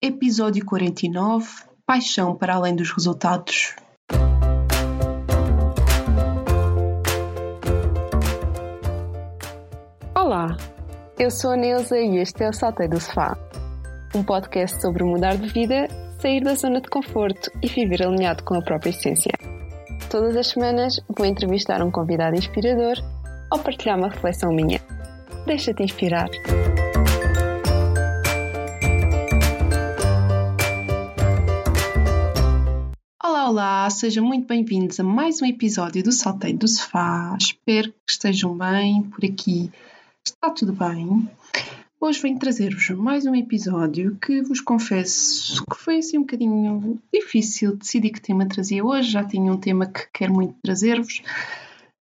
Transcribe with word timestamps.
Episódio 0.00 0.64
49 0.64 1.48
Paixão 1.84 2.36
para 2.36 2.54
além 2.54 2.76
dos 2.76 2.92
resultados. 2.92 3.74
Olá, 10.14 10.56
eu 11.18 11.32
sou 11.32 11.50
a 11.50 11.56
Neuza 11.56 11.98
e 11.98 12.18
este 12.18 12.44
é 12.44 12.48
o 12.48 12.52
Saltei 12.52 12.86
do 12.86 13.00
Sofá, 13.00 13.36
um 14.14 14.22
podcast 14.22 14.80
sobre 14.80 15.02
mudar 15.02 15.36
de 15.36 15.48
vida, 15.48 15.88
sair 16.20 16.44
da 16.44 16.54
zona 16.54 16.80
de 16.80 16.88
conforto 16.88 17.50
e 17.60 17.66
viver 17.66 18.06
alinhado 18.06 18.44
com 18.44 18.54
a 18.54 18.62
própria 18.62 18.90
essência. 18.90 19.32
Todas 20.08 20.36
as 20.36 20.46
semanas 20.46 21.00
vou 21.08 21.26
entrevistar 21.26 21.82
um 21.82 21.90
convidado 21.90 22.36
inspirador 22.36 22.94
ou 23.52 23.58
partilhar 23.58 23.98
uma 23.98 24.10
reflexão 24.10 24.52
minha. 24.52 24.80
Deixa-te 25.44 25.82
inspirar. 25.82 26.28
Olá, 33.48 33.88
sejam 33.88 34.26
muito 34.26 34.46
bem-vindos 34.46 35.00
a 35.00 35.02
mais 35.02 35.40
um 35.40 35.46
episódio 35.46 36.02
do 36.02 36.12
Saltei 36.12 36.52
do 36.52 36.68
Sofá. 36.68 37.34
Espero 37.40 37.90
que 37.90 38.12
estejam 38.12 38.54
bem 38.54 39.02
por 39.04 39.24
aqui. 39.24 39.72
Está 40.22 40.50
tudo 40.50 40.74
bem? 40.74 41.26
Hoje 41.98 42.20
venho 42.20 42.38
trazer-vos 42.38 42.90
mais 42.90 43.24
um 43.24 43.34
episódio 43.34 44.18
que 44.20 44.42
vos 44.42 44.60
confesso 44.60 45.64
que 45.64 45.78
foi 45.78 45.96
assim 45.96 46.18
um 46.18 46.24
bocadinho 46.24 46.98
difícil 47.10 47.74
decidir 47.74 48.10
que 48.10 48.20
tema 48.20 48.46
trazia 48.46 48.84
hoje. 48.84 49.12
Já 49.12 49.24
tinha 49.24 49.50
um 49.50 49.56
tema 49.56 49.86
que 49.86 50.06
quero 50.12 50.34
muito 50.34 50.54
trazer-vos, 50.62 51.22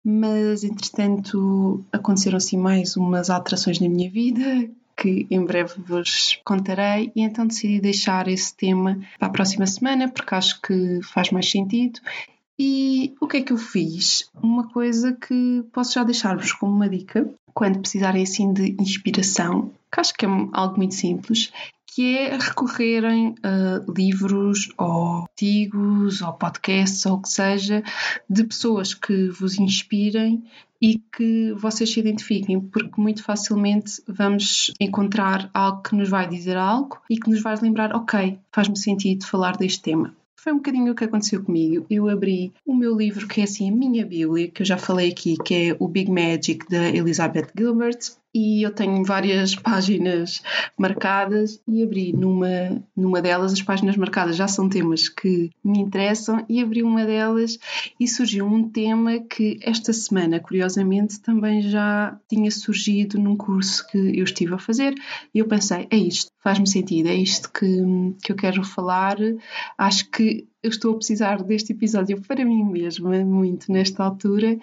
mas 0.05 0.65
entretanto 0.65 1.85
aconteceram 1.93 2.39
assim 2.39 2.57
mais 2.57 2.97
umas 2.97 3.31
alterações 3.31 3.79
na 3.79 3.89
minha 3.89 4.11
vida 4.11 4.69
que 4.97 5.27
em 5.31 5.45
breve 5.45 5.75
vos 5.87 6.41
contarei 6.45 7.13
e 7.15 7.23
então 7.23 7.47
decidi 7.47 7.81
deixar 7.81 8.29
esse 8.29 8.57
tema 8.57 8.99
para 9.19 9.29
a 9.29 9.31
próxima 9.31 9.67
semana 9.67 10.09
porque 10.09 10.35
acho 10.35 10.61
que 10.63 11.01
faz 11.03 11.31
mais 11.31 11.51
sentido. 11.51 12.01
E 12.59 13.15
o 13.21 13.27
que 13.27 13.39
é 13.39 13.43
que 13.43 13.53
eu 13.53 13.59
fiz? 13.59 14.31
Uma 14.43 14.69
coisa 14.69 15.13
que 15.13 15.63
posso 15.73 15.93
já 15.95 16.05
deixar-vos 16.05 16.53
como 16.53 16.73
uma 16.73 16.89
dica 16.89 17.29
quando 17.53 17.81
precisarem 17.81 18.23
assim 18.23 18.53
de 18.53 18.75
inspiração, 18.81 19.73
que 19.93 20.01
acho 20.01 20.15
que 20.15 20.27
é 20.27 20.29
algo 20.53 20.77
muito 20.77 20.95
simples, 20.95 21.53
que 21.87 22.17
é 22.17 22.37
recorrerem 22.37 23.35
a 23.43 23.83
livros 23.91 24.71
ou 24.77 25.23
artigos 25.23 26.21
ou 26.21 26.33
podcasts 26.35 27.07
ou 27.07 27.15
o 27.15 27.23
que 27.23 27.29
seja 27.31 27.83
de 28.29 28.45
pessoas 28.45 28.93
que 28.93 29.29
vos 29.29 29.59
inspirem 29.59 30.45
e 30.81 30.99
que 30.99 31.53
vocês 31.53 31.91
se 31.91 32.01
identifiquem, 32.01 32.61
porque 32.61 33.01
muito 33.01 33.23
facilmente 33.23 34.03
vamos 34.07 34.73
encontrar 34.81 35.51
algo 35.53 35.83
que 35.83 35.95
nos 35.95 36.09
vai 36.09 36.29
dizer 36.29 36.57
algo 36.57 36.99
e 37.09 37.19
que 37.19 37.31
nos 37.31 37.43
vai 37.43 37.57
lembrar, 37.57 37.95
ok, 37.95 38.39
faz-me 38.53 38.79
sentido 38.79 39.27
falar 39.27 39.57
deste 39.57 39.83
tema. 39.83 40.15
Foi 40.47 40.53
um 40.53 40.59
bocadinho 40.59 40.93
o 40.93 40.95
que 40.95 41.03
aconteceu 41.03 41.43
comigo. 41.43 41.85
Eu 41.91 42.09
abri 42.09 42.53
o 42.65 42.73
meu 42.73 42.97
livro, 42.97 43.27
que 43.27 43.41
é 43.41 43.45
assim 43.45 43.69
a 43.69 43.75
minha 43.75 44.07
Bíblia, 44.07 44.49
que 44.49 44.63
eu 44.63 44.67
já 44.67 44.79
falei 44.79 45.11
aqui, 45.11 45.37
que 45.45 45.55
é 45.55 45.77
o 45.81 45.89
Big 45.89 46.09
Magic 46.09 46.69
da 46.71 46.89
Elizabeth 46.89 47.49
Gilbert, 47.59 47.99
e 48.37 48.63
eu 48.63 48.71
tenho 48.71 49.03
várias 49.03 49.55
páginas 49.57 50.43
marcadas 50.77 51.59
e 51.67 51.83
abri 51.83 52.13
numa, 52.13 52.83
numa 52.95 53.23
delas, 53.23 53.55
as 53.55 53.63
páginas 53.63 53.97
marcadas. 53.97 54.37
Já 54.37 54.47
são 54.47 54.69
temas 54.69 55.09
que 55.09 55.51
me 55.65 55.79
interessam 55.79 56.45
e 56.47 56.61
abri 56.61 56.83
uma 56.83 57.07
delas 57.07 57.59
e 57.99 58.07
surgiu 58.07 58.45
um 58.45 58.69
tema 58.69 59.19
que 59.21 59.59
esta 59.63 59.91
semana, 59.95 60.39
curiosamente, 60.39 61.19
também 61.21 61.63
já 61.63 62.19
tinha 62.29 62.51
surgido 62.51 63.19
num 63.19 63.37
curso 63.37 63.87
que 63.89 63.97
eu 63.97 64.25
estive 64.25 64.53
a 64.53 64.59
fazer. 64.59 64.95
E 65.33 65.39
eu 65.39 65.49
pensei, 65.49 65.87
é 65.91 65.97
isto, 65.97 66.31
faz-me 66.43 66.69
sentido, 66.69 67.09
é 67.09 67.15
isto 67.15 67.51
que, 67.51 67.67
que 68.23 68.33
eu 68.33 68.37
quero 68.37 68.63
falar, 68.63 69.17
acho 69.79 70.11
que 70.11 70.47
eu 70.67 70.71
estou 70.71 70.93
a 70.93 70.97
precisar 70.97 71.43
deste 71.45 71.73
episódio 71.73 72.21
para 72.23 72.45
mim 72.45 72.65
mesma, 72.65 73.25
muito 73.25 73.71
nesta 73.71 74.03
altura, 74.03 74.59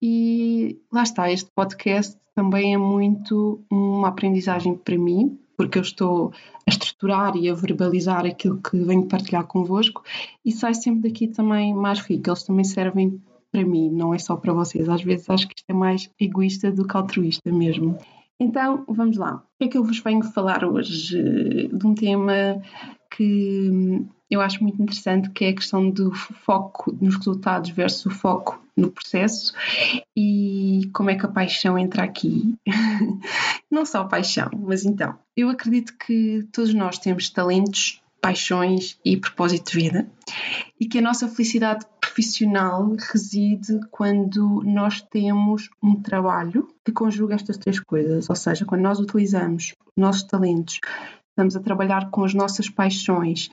e 0.00 0.78
lá 0.92 1.02
está, 1.02 1.32
este 1.32 1.50
podcast 1.54 2.18
também 2.34 2.74
é 2.74 2.78
muito 2.78 3.64
uma 3.70 4.08
aprendizagem 4.08 4.74
para 4.74 4.98
mim, 4.98 5.38
porque 5.56 5.78
eu 5.78 5.82
estou 5.82 6.32
a 6.66 6.70
estruturar 6.70 7.34
e 7.34 7.48
a 7.48 7.54
verbalizar 7.54 8.26
aquilo 8.26 8.60
que 8.60 8.78
venho 8.78 9.08
partilhar 9.08 9.44
convosco 9.44 10.04
e 10.44 10.52
sai 10.52 10.74
sempre 10.74 11.08
daqui 11.08 11.26
também 11.26 11.74
mais 11.74 12.00
rico. 12.00 12.28
Eles 12.28 12.44
também 12.44 12.64
servem 12.64 13.20
para 13.50 13.64
mim, 13.64 13.90
não 13.90 14.14
é 14.14 14.18
só 14.18 14.36
para 14.36 14.52
vocês. 14.52 14.88
Às 14.88 15.02
vezes 15.02 15.28
acho 15.28 15.48
que 15.48 15.54
isto 15.56 15.68
é 15.68 15.72
mais 15.72 16.10
egoísta 16.20 16.70
do 16.70 16.86
que 16.86 16.96
altruísta 16.96 17.50
mesmo. 17.50 17.98
Então, 18.38 18.84
vamos 18.86 19.16
lá. 19.16 19.36
O 19.36 19.58
que 19.58 19.64
é 19.64 19.68
que 19.68 19.78
eu 19.78 19.82
vos 19.82 19.98
venho 19.98 20.22
falar 20.22 20.64
hoje? 20.64 21.20
De 21.72 21.86
um 21.86 21.94
tema 21.94 22.62
que 23.10 24.06
eu 24.30 24.40
acho 24.40 24.62
muito 24.62 24.80
interessante, 24.82 25.30
que 25.30 25.44
é 25.44 25.48
a 25.48 25.54
questão 25.54 25.90
do 25.90 26.12
foco 26.12 26.96
nos 27.00 27.16
resultados 27.16 27.70
versus 27.70 28.06
o 28.06 28.10
foco 28.10 28.62
no 28.76 28.90
processo 28.90 29.52
e 30.16 30.88
como 30.92 31.10
é 31.10 31.16
que 31.16 31.26
a 31.26 31.28
paixão 31.28 31.78
entra 31.78 32.04
aqui. 32.04 32.54
Não 33.70 33.84
só 33.84 34.02
a 34.02 34.08
paixão, 34.08 34.50
mas 34.54 34.84
então, 34.84 35.18
eu 35.36 35.48
acredito 35.48 35.94
que 35.98 36.46
todos 36.52 36.72
nós 36.74 36.98
temos 36.98 37.30
talentos, 37.30 38.02
paixões 38.20 38.98
e 39.04 39.16
propósito 39.16 39.72
de 39.72 39.78
vida 39.78 40.08
e 40.78 40.86
que 40.86 40.98
a 40.98 41.02
nossa 41.02 41.28
felicidade 41.28 41.86
profissional 42.00 42.94
reside 43.12 43.80
quando 43.90 44.62
nós 44.64 45.00
temos 45.00 45.70
um 45.82 46.00
trabalho 46.00 46.68
que 46.84 46.92
conjuga 46.92 47.34
estas 47.34 47.56
três 47.56 47.78
coisas, 47.80 48.28
ou 48.28 48.36
seja, 48.36 48.64
quando 48.64 48.82
nós 48.82 48.98
utilizamos 48.98 49.74
nossos 49.96 50.24
talentos 50.24 50.80
estamos 51.38 51.54
a 51.54 51.60
trabalhar 51.60 52.10
com 52.10 52.24
as 52.24 52.34
nossas 52.34 52.68
paixões 52.68 53.48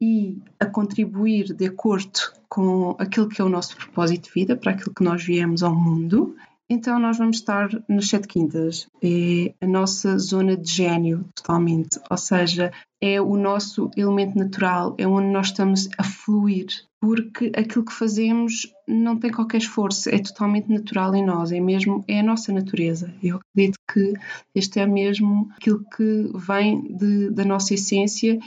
e 0.00 0.38
a 0.58 0.64
contribuir 0.64 1.52
de 1.52 1.66
acordo 1.66 2.18
com 2.48 2.96
aquilo 2.98 3.28
que 3.28 3.42
é 3.42 3.44
o 3.44 3.48
nosso 3.50 3.76
propósito 3.76 4.24
de 4.24 4.32
vida, 4.32 4.56
para 4.56 4.72
aquilo 4.72 4.94
que 4.94 5.04
nós 5.04 5.22
viemos 5.22 5.62
ao 5.62 5.74
mundo, 5.74 6.34
então 6.68 6.98
nós 6.98 7.18
vamos 7.18 7.36
estar 7.36 7.68
nas 7.86 8.08
sete 8.08 8.26
quintas. 8.26 8.88
É 9.02 9.54
a 9.60 9.66
nossa 9.66 10.18
zona 10.18 10.56
de 10.56 10.68
gênio, 10.68 11.26
totalmente. 11.34 12.00
Ou 12.10 12.16
seja, 12.16 12.72
é 13.00 13.20
o 13.20 13.36
nosso 13.36 13.90
elemento 13.96 14.38
natural, 14.38 14.94
é 14.96 15.06
onde 15.06 15.28
nós 15.28 15.48
estamos 15.48 15.88
a 15.98 16.02
fluir, 16.02 16.66
porque 17.00 17.52
aquilo 17.54 17.84
que 17.84 17.92
fazemos 17.92 18.72
não 18.86 19.18
tem 19.18 19.30
qualquer 19.30 19.58
esforço, 19.58 20.08
é 20.08 20.18
totalmente 20.18 20.68
natural 20.68 21.14
em 21.14 21.24
nós, 21.24 21.50
é 21.50 21.60
mesmo, 21.60 22.04
é 22.06 22.20
a 22.20 22.22
nossa 22.22 22.52
natureza. 22.52 23.12
Eu 23.22 23.36
acredito 23.36 23.78
que 23.92 24.12
este 24.54 24.78
é 24.78 24.86
mesmo 24.86 25.48
aquilo 25.56 25.84
que 25.96 26.30
vem 26.34 26.82
de, 26.96 27.30
da 27.30 27.44
nossa 27.44 27.74
essência 27.74 28.38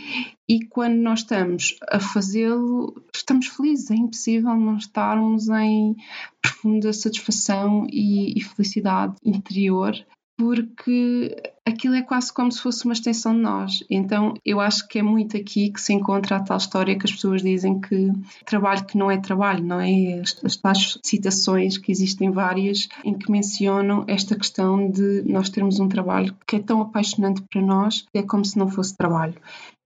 e 0.48 0.66
quando 0.66 0.96
nós 0.96 1.20
estamos 1.20 1.76
a 1.90 2.00
fazê-lo, 2.00 2.96
estamos 3.14 3.48
felizes, 3.48 3.92
é 3.92 3.96
impossível 3.96 4.56
não 4.56 4.78
estarmos 4.78 5.50
em 5.50 5.96
profunda 6.42 6.94
satisfação 6.94 7.86
e, 7.92 8.38
e 8.38 8.42
felicidade 8.42 9.16
interior 9.24 9.94
porque 10.40 11.36
aquilo 11.70 11.96
é 11.96 12.02
quase 12.02 12.34
como 12.34 12.52
se 12.52 12.62
fosse 12.62 12.86
uma 12.86 12.94
extensão 12.94 13.34
de 13.34 13.42
nós. 13.42 13.84
Então 13.90 14.34
eu 14.46 14.60
acho 14.60 14.88
que 14.88 15.00
é 15.00 15.04
muito 15.04 15.38
aqui 15.38 15.70
que 15.70 15.82
se 15.82 15.94
encontra 15.94 16.38
a 16.38 16.44
tal 16.44 16.58
história 16.58 16.98
que 16.98 17.06
as 17.06 17.12
pessoas 17.12 17.42
dizem 17.42 17.80
que 17.80 18.12
trabalho 18.46 18.86
que 18.86 18.98
não 18.98 19.10
é 19.10 19.18
trabalho, 19.18 19.64
não 19.64 19.80
é? 19.80 20.22
As, 20.44 20.56
tais 20.58 21.00
citações 21.04 21.78
que 21.78 21.92
existem 21.92 22.32
várias 22.32 22.88
em 23.04 23.14
que 23.14 23.32
mencionam 23.32 24.04
esta 24.08 24.36
questão 24.36 24.90
de 24.90 25.24
nós 25.26 25.50
termos 25.50 25.80
um 25.80 25.88
trabalho 25.88 26.36
que 26.46 26.58
é 26.58 26.60
tão 26.60 26.82
apaixonante 26.82 27.42
para 27.50 27.62
nós 27.62 28.06
que 28.12 28.20
é 28.20 28.24
como 28.24 28.44
se 28.44 28.58
não 28.58 28.70
fosse 28.70 28.96
trabalho. 28.96 29.36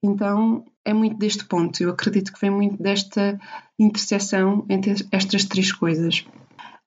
Então 0.03 0.65
é 0.85 0.93
muito 0.93 1.17
deste 1.17 1.45
ponto, 1.45 1.81
eu 1.81 1.89
acredito 1.89 2.33
que 2.33 2.41
vem 2.41 2.49
muito 2.49 2.81
desta 2.81 3.39
interseção 3.79 4.65
entre 4.69 4.95
estas 5.11 5.45
três 5.45 5.71
coisas. 5.71 6.25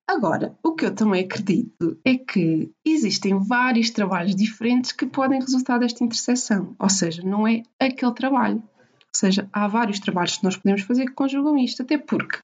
Agora, 0.08 0.56
o 0.62 0.72
que 0.72 0.86
eu 0.86 0.94
também 0.94 1.24
acredito 1.24 1.98
é 2.04 2.14
que 2.16 2.70
existem 2.84 3.38
vários 3.42 3.90
trabalhos 3.90 4.36
diferentes 4.36 4.92
que 4.92 5.04
podem 5.04 5.40
resultar 5.40 5.78
desta 5.78 6.04
interseção, 6.04 6.76
ou 6.78 6.88
seja, 6.88 7.22
não 7.22 7.46
é 7.46 7.64
aquele 7.80 8.14
trabalho. 8.14 8.56
Ou 8.56 9.18
seja, 9.18 9.48
há 9.52 9.66
vários 9.66 9.98
trabalhos 9.98 10.36
que 10.36 10.44
nós 10.44 10.56
podemos 10.56 10.82
fazer 10.82 11.06
que 11.06 11.12
conjugam 11.12 11.58
isto, 11.58 11.82
até 11.82 11.98
porque 11.98 12.38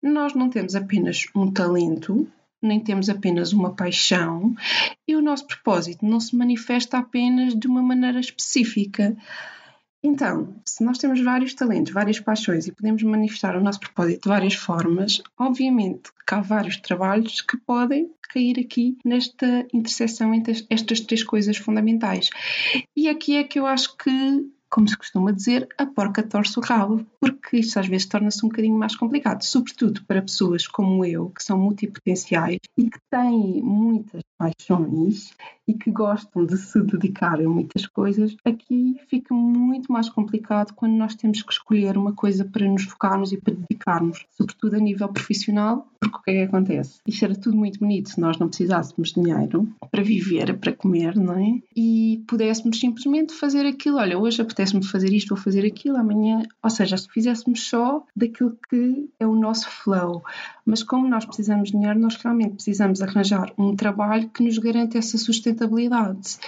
nós 0.00 0.34
não 0.34 0.48
temos 0.48 0.76
apenas 0.76 1.26
um 1.34 1.50
talento, 1.50 2.28
nem 2.62 2.78
temos 2.78 3.08
apenas 3.08 3.52
uma 3.52 3.74
paixão 3.74 4.54
e 5.06 5.16
o 5.16 5.22
nosso 5.22 5.46
propósito 5.46 6.06
não 6.06 6.20
se 6.20 6.36
manifesta 6.36 6.98
apenas 6.98 7.54
de 7.54 7.66
uma 7.66 7.82
maneira 7.82 8.20
específica. 8.20 9.16
Então, 10.06 10.54
se 10.66 10.84
nós 10.84 10.98
temos 10.98 11.18
vários 11.22 11.54
talentos, 11.54 11.90
várias 11.90 12.20
paixões 12.20 12.66
e 12.66 12.72
podemos 12.72 13.02
manifestar 13.02 13.56
o 13.56 13.62
nosso 13.62 13.80
propósito 13.80 14.24
de 14.24 14.28
várias 14.28 14.52
formas, 14.52 15.22
obviamente 15.38 16.10
que 16.26 16.34
há 16.34 16.42
vários 16.42 16.76
trabalhos 16.76 17.40
que 17.40 17.56
podem 17.56 18.10
cair 18.28 18.58
aqui 18.58 18.98
nesta 19.02 19.66
interseção 19.72 20.34
entre 20.34 20.66
estas 20.68 21.00
três 21.00 21.24
coisas 21.24 21.56
fundamentais. 21.56 22.28
E 22.94 23.08
aqui 23.08 23.36
é 23.36 23.44
que 23.44 23.58
eu 23.58 23.66
acho 23.66 23.96
que 23.96 24.10
como 24.74 24.88
se 24.88 24.96
costuma 24.96 25.30
dizer, 25.30 25.68
a 25.78 25.86
porca 25.86 26.20
torce 26.20 26.58
o 26.58 26.60
rabo, 26.60 27.06
porque 27.20 27.58
isto 27.58 27.78
às 27.78 27.86
vezes 27.86 28.08
torna-se 28.08 28.44
um 28.44 28.48
bocadinho 28.48 28.76
mais 28.76 28.96
complicado, 28.96 29.44
sobretudo 29.44 30.04
para 30.04 30.20
pessoas 30.20 30.66
como 30.66 31.04
eu, 31.04 31.30
que 31.30 31.44
são 31.44 31.56
multipotenciais 31.56 32.58
e 32.76 32.90
que 32.90 32.98
têm 33.08 33.62
muitas 33.62 34.22
paixões 34.36 35.32
e 35.68 35.74
que 35.74 35.92
gostam 35.92 36.44
de 36.44 36.56
se 36.56 36.82
dedicar 36.82 37.40
a 37.40 37.48
muitas 37.48 37.86
coisas, 37.86 38.34
aqui 38.44 39.00
fica 39.06 39.32
muito 39.32 39.92
mais 39.92 40.08
complicado 40.08 40.74
quando 40.74 40.94
nós 40.94 41.14
temos 41.14 41.40
que 41.40 41.52
escolher 41.52 41.96
uma 41.96 42.12
coisa 42.12 42.44
para 42.44 42.66
nos 42.66 42.82
focarmos 42.82 43.30
e 43.30 43.36
para 43.36 43.54
dedicarmos, 43.54 44.26
sobretudo 44.32 44.74
a 44.74 44.80
nível 44.80 45.08
profissional, 45.08 45.86
que 46.24 46.30
é 46.30 46.34
que 46.34 46.42
acontece? 46.42 47.00
Isto 47.06 47.24
era 47.24 47.34
tudo 47.34 47.56
muito 47.56 47.78
bonito 47.78 48.10
se 48.10 48.20
nós 48.20 48.38
não 48.38 48.48
precisássemos 48.48 49.12
de 49.12 49.22
dinheiro 49.22 49.68
para 49.90 50.02
viver, 50.02 50.56
para 50.58 50.72
comer, 50.72 51.16
não 51.16 51.34
é? 51.34 51.60
E 51.76 52.22
pudéssemos 52.26 52.80
simplesmente 52.80 53.34
fazer 53.34 53.66
aquilo, 53.66 53.98
olha, 53.98 54.18
hoje 54.18 54.40
apetece-me 54.40 54.84
fazer 54.84 55.12
isto, 55.12 55.34
vou 55.34 55.42
fazer 55.42 55.66
aquilo, 55.66 55.96
amanhã, 55.96 56.42
ou 56.62 56.70
seja, 56.70 56.96
se 56.96 57.08
fizéssemos 57.08 57.68
só 57.68 58.04
daquilo 58.16 58.56
que 58.68 59.08
é 59.20 59.26
o 59.26 59.34
nosso 59.34 59.68
flow. 59.68 60.22
Mas 60.64 60.82
como 60.82 61.08
nós 61.08 61.24
precisamos 61.24 61.70
de 61.70 61.76
dinheiro, 61.76 61.98
nós 61.98 62.16
realmente 62.16 62.54
precisamos 62.54 63.02
arranjar 63.02 63.52
um 63.58 63.76
trabalho 63.76 64.28
que 64.30 64.42
nos 64.42 64.58
garante 64.58 64.96
essa 64.96 65.18
sustentabilidade. 65.18 66.38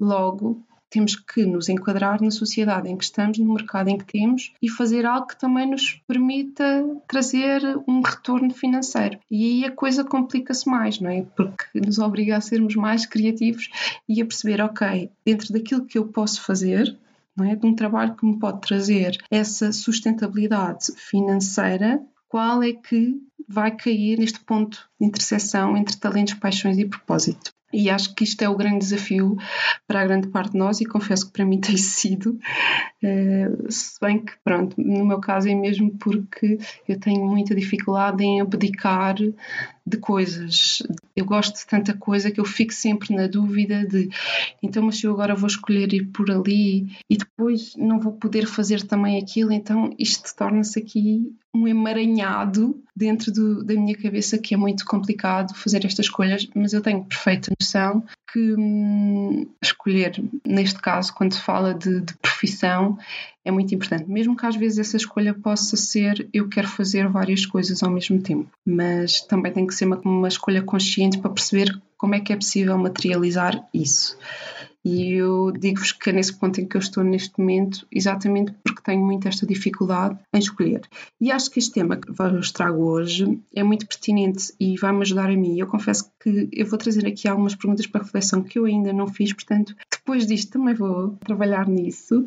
Logo, 0.00 0.62
temos 0.90 1.16
que 1.16 1.44
nos 1.44 1.68
enquadrar 1.68 2.22
na 2.22 2.30
sociedade 2.30 2.88
em 2.88 2.96
que 2.96 3.04
estamos, 3.04 3.38
no 3.38 3.52
mercado 3.52 3.88
em 3.88 3.98
que 3.98 4.04
temos 4.04 4.52
e 4.60 4.68
fazer 4.68 5.04
algo 5.06 5.26
que 5.26 5.38
também 5.38 5.70
nos 5.70 6.00
permita 6.06 6.84
trazer 7.06 7.62
um 7.86 8.00
retorno 8.00 8.52
financeiro. 8.52 9.18
E 9.30 9.44
aí 9.44 9.64
a 9.66 9.72
coisa 9.72 10.04
complica-se 10.04 10.68
mais, 10.68 11.00
não 11.00 11.10
é? 11.10 11.22
Porque 11.36 11.64
nos 11.74 11.98
obriga 11.98 12.36
a 12.36 12.40
sermos 12.40 12.74
mais 12.74 13.06
criativos 13.06 13.68
e 14.08 14.22
a 14.22 14.26
perceber, 14.26 14.60
ok, 14.60 15.10
dentro 15.24 15.52
daquilo 15.52 15.84
que 15.84 15.98
eu 15.98 16.06
posso 16.06 16.42
fazer, 16.42 16.96
é? 17.44 17.54
de 17.54 17.66
um 17.66 17.74
trabalho 17.74 18.14
que 18.14 18.26
me 18.26 18.38
pode 18.38 18.60
trazer 18.60 19.16
essa 19.30 19.72
sustentabilidade 19.72 20.92
financeira, 20.96 22.02
qual 22.28 22.62
é 22.62 22.72
que 22.72 23.20
vai 23.48 23.74
cair 23.74 24.18
neste 24.18 24.40
ponto 24.40 24.88
de 25.00 25.06
interseção 25.06 25.76
entre 25.76 25.96
talentos, 25.96 26.34
paixões 26.34 26.76
e 26.78 26.84
propósito. 26.84 27.50
E 27.72 27.90
acho 27.90 28.14
que 28.14 28.24
isto 28.24 28.42
é 28.42 28.48
o 28.48 28.56
grande 28.56 28.78
desafio 28.78 29.36
para 29.86 30.00
a 30.00 30.06
grande 30.06 30.28
parte 30.28 30.52
de 30.52 30.58
nós, 30.58 30.80
e 30.80 30.86
confesso 30.86 31.26
que 31.26 31.32
para 31.32 31.44
mim 31.44 31.60
tem 31.60 31.76
sido, 31.76 32.38
uh, 33.02 33.70
se 33.70 33.98
bem 34.00 34.24
que, 34.24 34.32
pronto, 34.44 34.74
no 34.80 35.04
meu 35.04 35.20
caso 35.20 35.48
é 35.48 35.54
mesmo 35.54 35.90
porque 35.98 36.58
eu 36.86 36.98
tenho 36.98 37.24
muita 37.26 37.54
dificuldade 37.54 38.24
em 38.24 38.40
abdicar 38.40 39.16
de 39.88 39.96
coisas. 39.96 40.82
Eu 41.16 41.24
gosto 41.24 41.56
de 41.56 41.66
tanta 41.66 41.94
coisa 41.94 42.30
que 42.30 42.38
eu 42.38 42.44
fico 42.44 42.72
sempre 42.72 43.14
na 43.14 43.26
dúvida 43.26 43.86
de 43.86 44.10
então, 44.62 44.82
mas 44.82 44.98
se 44.98 45.06
eu 45.06 45.12
agora 45.12 45.34
vou 45.34 45.46
escolher 45.46 45.92
ir 45.92 46.06
por 46.06 46.30
ali 46.30 46.88
e 47.08 47.16
depois 47.16 47.74
não 47.76 47.98
vou 47.98 48.12
poder 48.12 48.46
fazer 48.46 48.82
também 48.82 49.18
aquilo, 49.18 49.52
então 49.52 49.94
isto 49.98 50.34
torna-se 50.36 50.78
aqui 50.78 51.32
um 51.54 51.66
emaranhado 51.66 52.80
dentro 52.94 53.32
do, 53.32 53.64
da 53.64 53.74
minha 53.74 53.96
cabeça 53.96 54.38
que 54.38 54.54
é 54.54 54.56
muito 54.56 54.84
complicado 54.84 55.54
fazer 55.54 55.84
estas 55.84 56.06
escolhas, 56.06 56.46
mas 56.54 56.72
eu 56.72 56.82
tenho 56.82 57.04
perfeita 57.04 57.52
noção 57.58 58.04
que 58.32 58.54
hum, 58.54 59.46
escolher, 59.62 60.22
neste 60.46 60.80
caso, 60.80 61.14
quando 61.14 61.34
se 61.34 61.40
fala 61.40 61.74
de, 61.74 62.00
de, 62.00 62.14
profissão, 62.14 62.98
é 63.44 63.50
muito 63.50 63.74
importante. 63.74 64.08
Mesmo 64.08 64.36
que 64.36 64.46
às 64.46 64.56
vezes 64.56 64.78
essa 64.78 64.96
escolha 64.96 65.34
possa 65.34 65.76
ser 65.76 66.28
eu 66.32 66.48
quero 66.48 66.68
fazer 66.68 67.08
várias 67.08 67.46
coisas 67.46 67.82
ao 67.82 67.90
mesmo 67.90 68.20
tempo, 68.20 68.50
mas 68.64 69.20
também 69.22 69.52
tem 69.52 69.66
que 69.66 69.74
ser 69.74 69.86
uma, 69.86 70.00
uma 70.04 70.28
escolha 70.28 70.62
consciente 70.62 71.18
para 71.18 71.30
perceber 71.30 71.68
como 71.96 72.14
é 72.14 72.20
que 72.20 72.32
é 72.32 72.36
possível 72.36 72.76
materializar 72.78 73.66
isso. 73.72 74.16
E 74.88 75.12
eu 75.12 75.52
digo-vos 75.52 75.92
que 75.92 76.08
é 76.08 76.12
nesse 76.14 76.32
ponto 76.32 76.58
em 76.58 76.66
que 76.66 76.74
eu 76.74 76.80
estou 76.80 77.04
neste 77.04 77.38
momento, 77.38 77.86
exatamente 77.92 78.54
porque 78.64 78.80
tenho 78.80 79.04
muito 79.04 79.28
esta 79.28 79.46
dificuldade 79.46 80.18
em 80.32 80.38
escolher. 80.38 80.80
E 81.20 81.30
acho 81.30 81.50
que 81.50 81.58
este 81.58 81.72
tema 81.72 81.98
que 81.98 82.10
vos 82.10 82.50
trago 82.50 82.82
hoje 82.82 83.38
é 83.54 83.62
muito 83.62 83.86
pertinente 83.86 84.54
e 84.58 84.78
vai-me 84.78 85.02
ajudar 85.02 85.28
a 85.28 85.36
mim. 85.36 85.58
Eu 85.58 85.66
confesso 85.66 86.10
que 86.18 86.48
eu 86.50 86.64
vou 86.64 86.78
trazer 86.78 87.06
aqui 87.06 87.28
algumas 87.28 87.54
perguntas 87.54 87.86
para 87.86 88.02
reflexão 88.02 88.42
que 88.42 88.58
eu 88.58 88.64
ainda 88.64 88.90
não 88.90 89.06
fiz, 89.06 89.32
portanto, 89.34 89.76
depois 89.90 90.26
disto 90.26 90.52
também 90.52 90.74
vou 90.74 91.18
trabalhar 91.24 91.68
nisso 91.68 92.24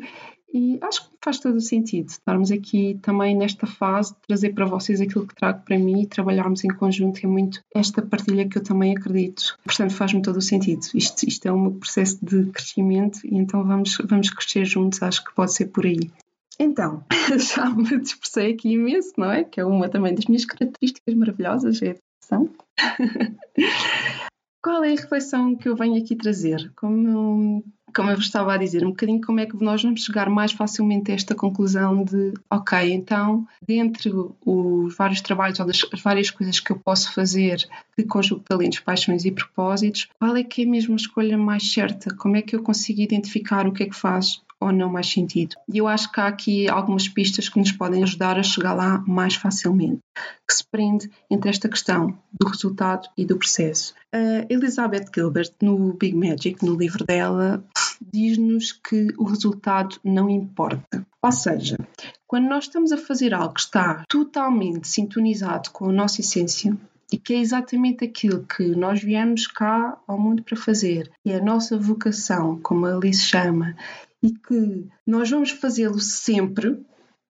e 0.52 0.78
acho 0.82 1.08
que 1.08 1.16
faz 1.22 1.38
todo 1.38 1.56
o 1.56 1.60
sentido 1.60 2.08
estarmos 2.10 2.50
aqui 2.50 2.98
também 3.00 3.36
nesta 3.36 3.66
fase, 3.66 4.14
trazer 4.26 4.52
para 4.54 4.66
vocês 4.66 5.00
aquilo 5.00 5.26
que 5.26 5.34
trago 5.34 5.62
para 5.64 5.78
mim 5.78 6.02
e 6.02 6.06
trabalharmos 6.06 6.62
em 6.64 6.68
conjunto. 6.68 7.24
É 7.24 7.26
muito 7.26 7.62
esta 7.74 8.02
partilha 8.02 8.46
que 8.46 8.58
eu 8.58 8.62
também 8.62 8.94
acredito. 8.96 9.58
Portanto, 9.64 9.94
faz-me 9.94 10.20
todo 10.20 10.36
o 10.36 10.42
sentido. 10.42 10.82
Isto, 10.94 11.26
isto 11.26 11.46
é 11.46 11.52
um 11.52 11.78
processo 11.78 12.18
de 12.22 12.46
crescimento 12.50 13.20
e 13.24 13.36
então 13.36 13.64
vamos, 13.64 13.96
vamos 14.04 14.30
crescer 14.30 14.64
juntos. 14.64 15.02
Acho 15.02 15.24
que 15.24 15.34
pode 15.34 15.54
ser 15.54 15.66
por 15.66 15.86
aí. 15.86 16.10
Então, 16.58 17.02
já 17.54 17.70
me 17.70 17.98
dispersei 17.98 18.52
aqui 18.52 18.72
imenso, 18.72 19.12
não 19.16 19.30
é? 19.30 19.44
Que 19.44 19.60
é 19.60 19.64
uma 19.64 19.88
também 19.88 20.14
das 20.14 20.26
minhas 20.26 20.44
características 20.44 21.14
maravilhosas, 21.14 21.80
é 21.82 21.88
a 21.88 21.96
educação. 22.30 22.50
Qual 24.62 24.84
é 24.84 24.92
a 24.92 24.96
reflexão 24.96 25.56
que 25.56 25.68
eu 25.68 25.74
venho 25.74 26.00
aqui 26.00 26.14
trazer? 26.14 26.70
Como 26.76 27.64
como 27.94 28.10
eu 28.10 28.16
vos 28.16 28.26
estava 28.26 28.54
a 28.54 28.56
dizer, 28.56 28.84
um 28.84 28.90
bocadinho 28.90 29.20
como 29.20 29.40
é 29.40 29.46
que 29.46 29.62
nós 29.62 29.82
vamos 29.82 30.04
chegar 30.04 30.28
mais 30.28 30.52
facilmente 30.52 31.10
a 31.10 31.14
esta 31.14 31.34
conclusão 31.34 32.04
de, 32.04 32.32
ok, 32.50 32.92
então, 32.92 33.46
dentre 33.66 34.10
os 34.44 34.96
vários 34.96 35.20
trabalhos 35.20 35.60
ou 35.60 35.66
das 35.66 35.80
várias 36.02 36.30
coisas 36.30 36.60
que 36.60 36.72
eu 36.72 36.78
posso 36.78 37.12
fazer 37.14 37.66
de 37.96 38.04
conjugo 38.04 38.42
talentos, 38.46 38.80
paixões 38.80 39.24
e 39.24 39.30
propósitos, 39.30 40.08
qual 40.18 40.36
é 40.36 40.42
que 40.42 40.62
é 40.62 40.66
mesmo 40.66 40.94
a 40.94 40.96
escolha 40.96 41.36
mais 41.36 41.72
certa? 41.72 42.14
Como 42.14 42.36
é 42.36 42.42
que 42.42 42.56
eu 42.56 42.62
consigo 42.62 43.00
identificar 43.00 43.66
o 43.66 43.72
que 43.72 43.82
é 43.82 43.86
que 43.86 43.96
faz 43.96 44.42
ou 44.62 44.72
não 44.72 44.88
mais 44.88 45.10
sentido. 45.10 45.56
E 45.72 45.78
eu 45.78 45.88
acho 45.88 46.10
que 46.12 46.20
há 46.20 46.28
aqui 46.28 46.68
algumas 46.68 47.08
pistas 47.08 47.48
que 47.48 47.58
nos 47.58 47.72
podem 47.72 48.02
ajudar 48.02 48.38
a 48.38 48.42
chegar 48.42 48.72
lá 48.72 49.02
mais 49.06 49.34
facilmente, 49.34 50.00
que 50.46 50.54
se 50.54 50.64
prende 50.64 51.10
entre 51.28 51.50
esta 51.50 51.68
questão 51.68 52.16
do 52.32 52.46
resultado 52.46 53.08
e 53.16 53.24
do 53.24 53.36
processo. 53.36 53.94
A 54.12 54.46
Elizabeth 54.48 55.06
Gilbert, 55.12 55.52
no 55.60 55.94
Big 55.94 56.14
Magic, 56.14 56.64
no 56.64 56.76
livro 56.76 57.04
dela, 57.04 57.64
diz-nos 58.00 58.72
que 58.72 59.08
o 59.18 59.24
resultado 59.24 59.96
não 60.04 60.28
importa. 60.28 61.06
Ou 61.22 61.32
seja, 61.32 61.78
quando 62.26 62.48
nós 62.48 62.64
estamos 62.64 62.92
a 62.92 62.96
fazer 62.96 63.34
algo 63.34 63.54
que 63.54 63.60
está 63.60 64.04
totalmente 64.08 64.88
sintonizado 64.88 65.70
com 65.70 65.88
a 65.88 65.92
nossa 65.92 66.20
essência, 66.20 66.76
e 67.12 67.18
que 67.18 67.34
é 67.34 67.38
exatamente 67.38 68.04
aquilo 68.04 68.46
que 68.46 68.74
nós 68.74 69.02
viemos 69.02 69.46
cá 69.46 69.98
ao 70.08 70.18
mundo 70.18 70.42
para 70.42 70.56
fazer, 70.56 71.10
e 71.24 71.30
é 71.30 71.36
a 71.36 71.44
nossa 71.44 71.76
vocação, 71.76 72.58
como 72.62 72.86
a 72.86 72.96
Alice 72.96 73.20
chama, 73.20 73.76
e 74.22 74.30
que 74.30 74.86
nós 75.06 75.28
vamos 75.28 75.50
fazê-lo 75.50 76.00
sempre 76.00 76.82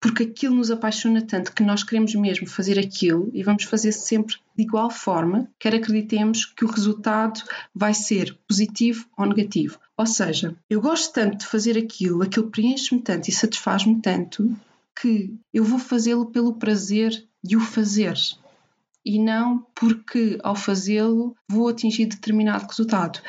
porque 0.03 0.25
aquilo 0.25 0.56
nos 0.56 0.69
apaixona 0.69 1.23
tanto 1.23 1.53
que 1.53 1.62
nós 1.62 1.85
queremos 1.85 2.12
mesmo 2.17 2.44
fazer 2.49 2.76
aquilo 2.76 3.31
e 3.32 3.44
vamos 3.44 3.62
fazer 3.62 3.93
sempre 3.93 4.35
de 4.56 4.65
igual 4.65 4.91
forma, 4.91 5.49
quer 5.61 5.76
acreditemos 5.76 6.44
que 6.44 6.65
o 6.65 6.69
resultado 6.69 7.41
vai 7.73 7.94
ser 7.94 8.37
positivo 8.49 9.06
ou 9.17 9.26
negativo. 9.26 9.79
Ou 10.03 10.07
seja, 10.07 10.57
eu 10.69 10.81
gosto 10.81 11.13
tanto 11.13 11.37
de 11.37 11.47
fazer 11.47 11.79
aquilo, 11.79 12.25
aquilo 12.25 12.51
preenche-me 12.51 13.01
tanto 13.01 13.29
e 13.29 13.33
satisfaz-me 13.33 14.01
tanto 14.01 14.53
que 15.01 15.33
eu 15.55 15.63
vou 15.63 15.79
fazê-lo 15.79 16.27
pelo 16.27 16.55
prazer 16.55 17.25
de 17.41 17.56
o 17.56 17.61
fazer. 17.61 18.17
E 19.05 19.17
não 19.17 19.65
porque 19.77 20.41
ao 20.43 20.56
fazê-lo 20.56 21.37
vou 21.49 21.69
atingir 21.69 22.06
determinado 22.06 22.67
resultado. 22.67 23.21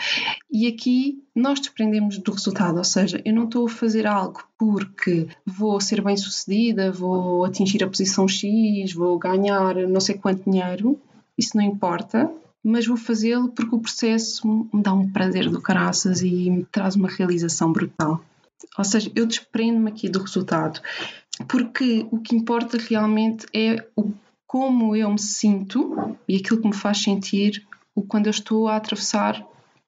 E 0.51 0.65
aqui 0.65 1.23
nós 1.35 1.59
desprendemos 1.59 2.17
do 2.17 2.31
resultado, 2.31 2.79
ou 2.79 2.83
seja, 2.83 3.21
eu 3.23 3.35
não 3.35 3.43
estou 3.43 3.67
a 3.67 3.69
fazer 3.69 4.07
algo 4.07 4.43
porque 4.57 5.27
vou 5.45 5.79
ser 5.79 6.01
bem 6.01 6.17
sucedida, 6.17 6.91
vou 6.91 7.45
atingir 7.45 7.83
a 7.83 7.87
posição 7.87 8.27
X, 8.27 8.93
vou 8.93 9.19
ganhar 9.19 9.75
não 9.87 10.01
sei 10.01 10.15
quanto 10.15 10.49
dinheiro, 10.49 10.99
isso 11.37 11.55
não 11.55 11.63
importa, 11.63 12.31
mas 12.63 12.87
vou 12.87 12.97
fazê-lo 12.97 13.49
porque 13.49 13.75
o 13.75 13.79
processo 13.79 14.47
me 14.73 14.81
dá 14.81 14.93
um 14.93 15.09
prazer 15.11 15.49
do 15.49 15.61
caraças 15.61 16.21
e 16.21 16.49
me 16.49 16.63
traz 16.65 16.95
uma 16.95 17.09
realização 17.09 17.71
brutal. 17.71 18.23
Ou 18.77 18.83
seja, 18.83 19.11
eu 19.15 19.25
desprendo-me 19.25 19.89
aqui 19.89 20.07
do 20.07 20.19
resultado, 20.19 20.79
porque 21.47 22.07
o 22.11 22.19
que 22.19 22.35
importa 22.35 22.77
realmente 22.77 23.45
é 23.53 23.85
o 23.95 24.11
como 24.47 24.95
eu 24.95 25.11
me 25.11 25.19
sinto 25.19 26.15
e 26.27 26.37
aquilo 26.37 26.61
que 26.61 26.67
me 26.67 26.75
faz 26.75 27.01
sentir 27.01 27.65
quando 28.07 28.27
eu 28.27 28.31
estou 28.31 28.67
a 28.67 28.75
atravessar 28.75 29.43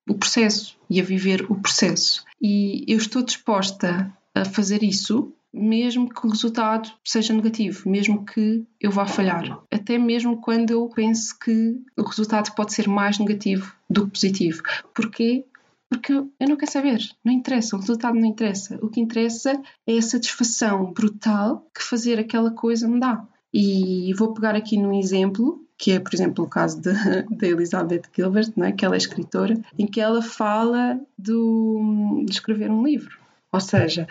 o 0.10 0.16
processo 0.16 0.76
e 0.90 1.00
a 1.00 1.04
viver 1.04 1.46
o 1.50 1.56
processo. 1.56 2.24
E 2.42 2.84
eu 2.88 2.98
estou 2.98 3.22
disposta 3.22 4.12
a 4.34 4.44
fazer 4.44 4.84
isso, 4.84 5.32
mesmo 5.56 6.10
que 6.10 6.28
o 6.28 6.30
resultado 6.30 6.92
seja 7.04 7.34
negativo, 7.34 7.90
mesmo 7.90 8.26
que 8.26 8.66
eu 8.80 8.92
vá 8.92 9.06
falhar. 9.08 9.62
Até 9.72 9.98
mesmo 9.98 10.42
quando 10.42 10.72
eu 10.72 10.88
penso 10.90 11.38
que 11.40 11.82
o 11.98 12.04
resultado 12.04 12.54
pode 12.54 12.74
ser 12.74 12.88
mais 12.88 13.18
negativo 13.18 13.74
do 13.90 14.06
que 14.06 14.12
positivo. 14.12 14.62
Porquê? 14.94 15.46
Porque 15.90 16.12
eu 16.14 16.50
não 16.50 16.58
quero 16.58 16.72
saber, 16.72 17.00
não 17.24 17.32
interessa, 17.32 17.76
o 17.76 17.80
resultado 17.80 18.16
não 18.16 18.28
interessa. 18.28 18.78
O 18.82 18.90
que 18.90 19.00
interessa 19.00 19.62
é 19.88 19.98
a 19.98 20.02
satisfação 20.02 20.92
brutal 20.92 21.66
que 21.74 21.82
fazer 21.82 22.20
aquela 22.20 22.52
coisa 22.52 22.88
me 22.88 23.00
dá. 23.00 23.26
E 23.54 24.14
vou 24.16 24.34
pegar 24.34 24.56
aqui 24.56 24.78
num 24.78 25.00
exemplo, 25.00 25.64
que 25.78 25.94
é, 25.94 26.00
por 26.00 26.14
exemplo, 26.14 26.44
o 26.44 26.50
caso 26.50 26.82
da 26.82 26.92
Elizabeth 27.48 28.02
Gilbert, 28.14 28.52
né, 28.58 28.74
que 28.74 28.84
ela 28.84 28.96
é 28.96 28.98
escritora, 28.98 29.58
em 29.80 29.86
que 29.86 30.02
ela 30.02 30.22
fala 30.22 31.00
do, 31.18 32.24
de 32.26 32.34
escrever 32.34 32.70
um 32.70 32.84
livro. 32.84 33.25
Ou 33.56 33.62
seja, 33.62 34.06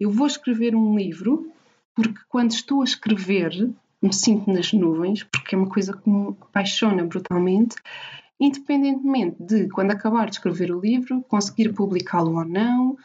eu 0.00 0.10
vou 0.10 0.26
escrever 0.26 0.74
um 0.74 0.96
livro 0.96 1.52
porque 1.94 2.18
quando 2.28 2.50
estou 2.50 2.80
a 2.80 2.84
escrever 2.84 3.70
me 4.02 4.12
sinto 4.12 4.52
nas 4.52 4.72
nuvens, 4.72 5.22
porque 5.22 5.54
é 5.54 5.58
uma 5.58 5.68
coisa 5.68 5.92
que 5.92 6.10
me 6.10 6.34
apaixona 6.40 7.04
brutalmente, 7.04 7.76
independentemente 8.40 9.36
de 9.40 9.68
quando 9.68 9.92
acabar 9.92 10.26
de 10.26 10.32
escrever 10.32 10.72
o 10.72 10.80
livro, 10.80 11.24
conseguir 11.28 11.72
publicá-lo 11.72 12.36
ou 12.38 12.44
não, 12.44 12.96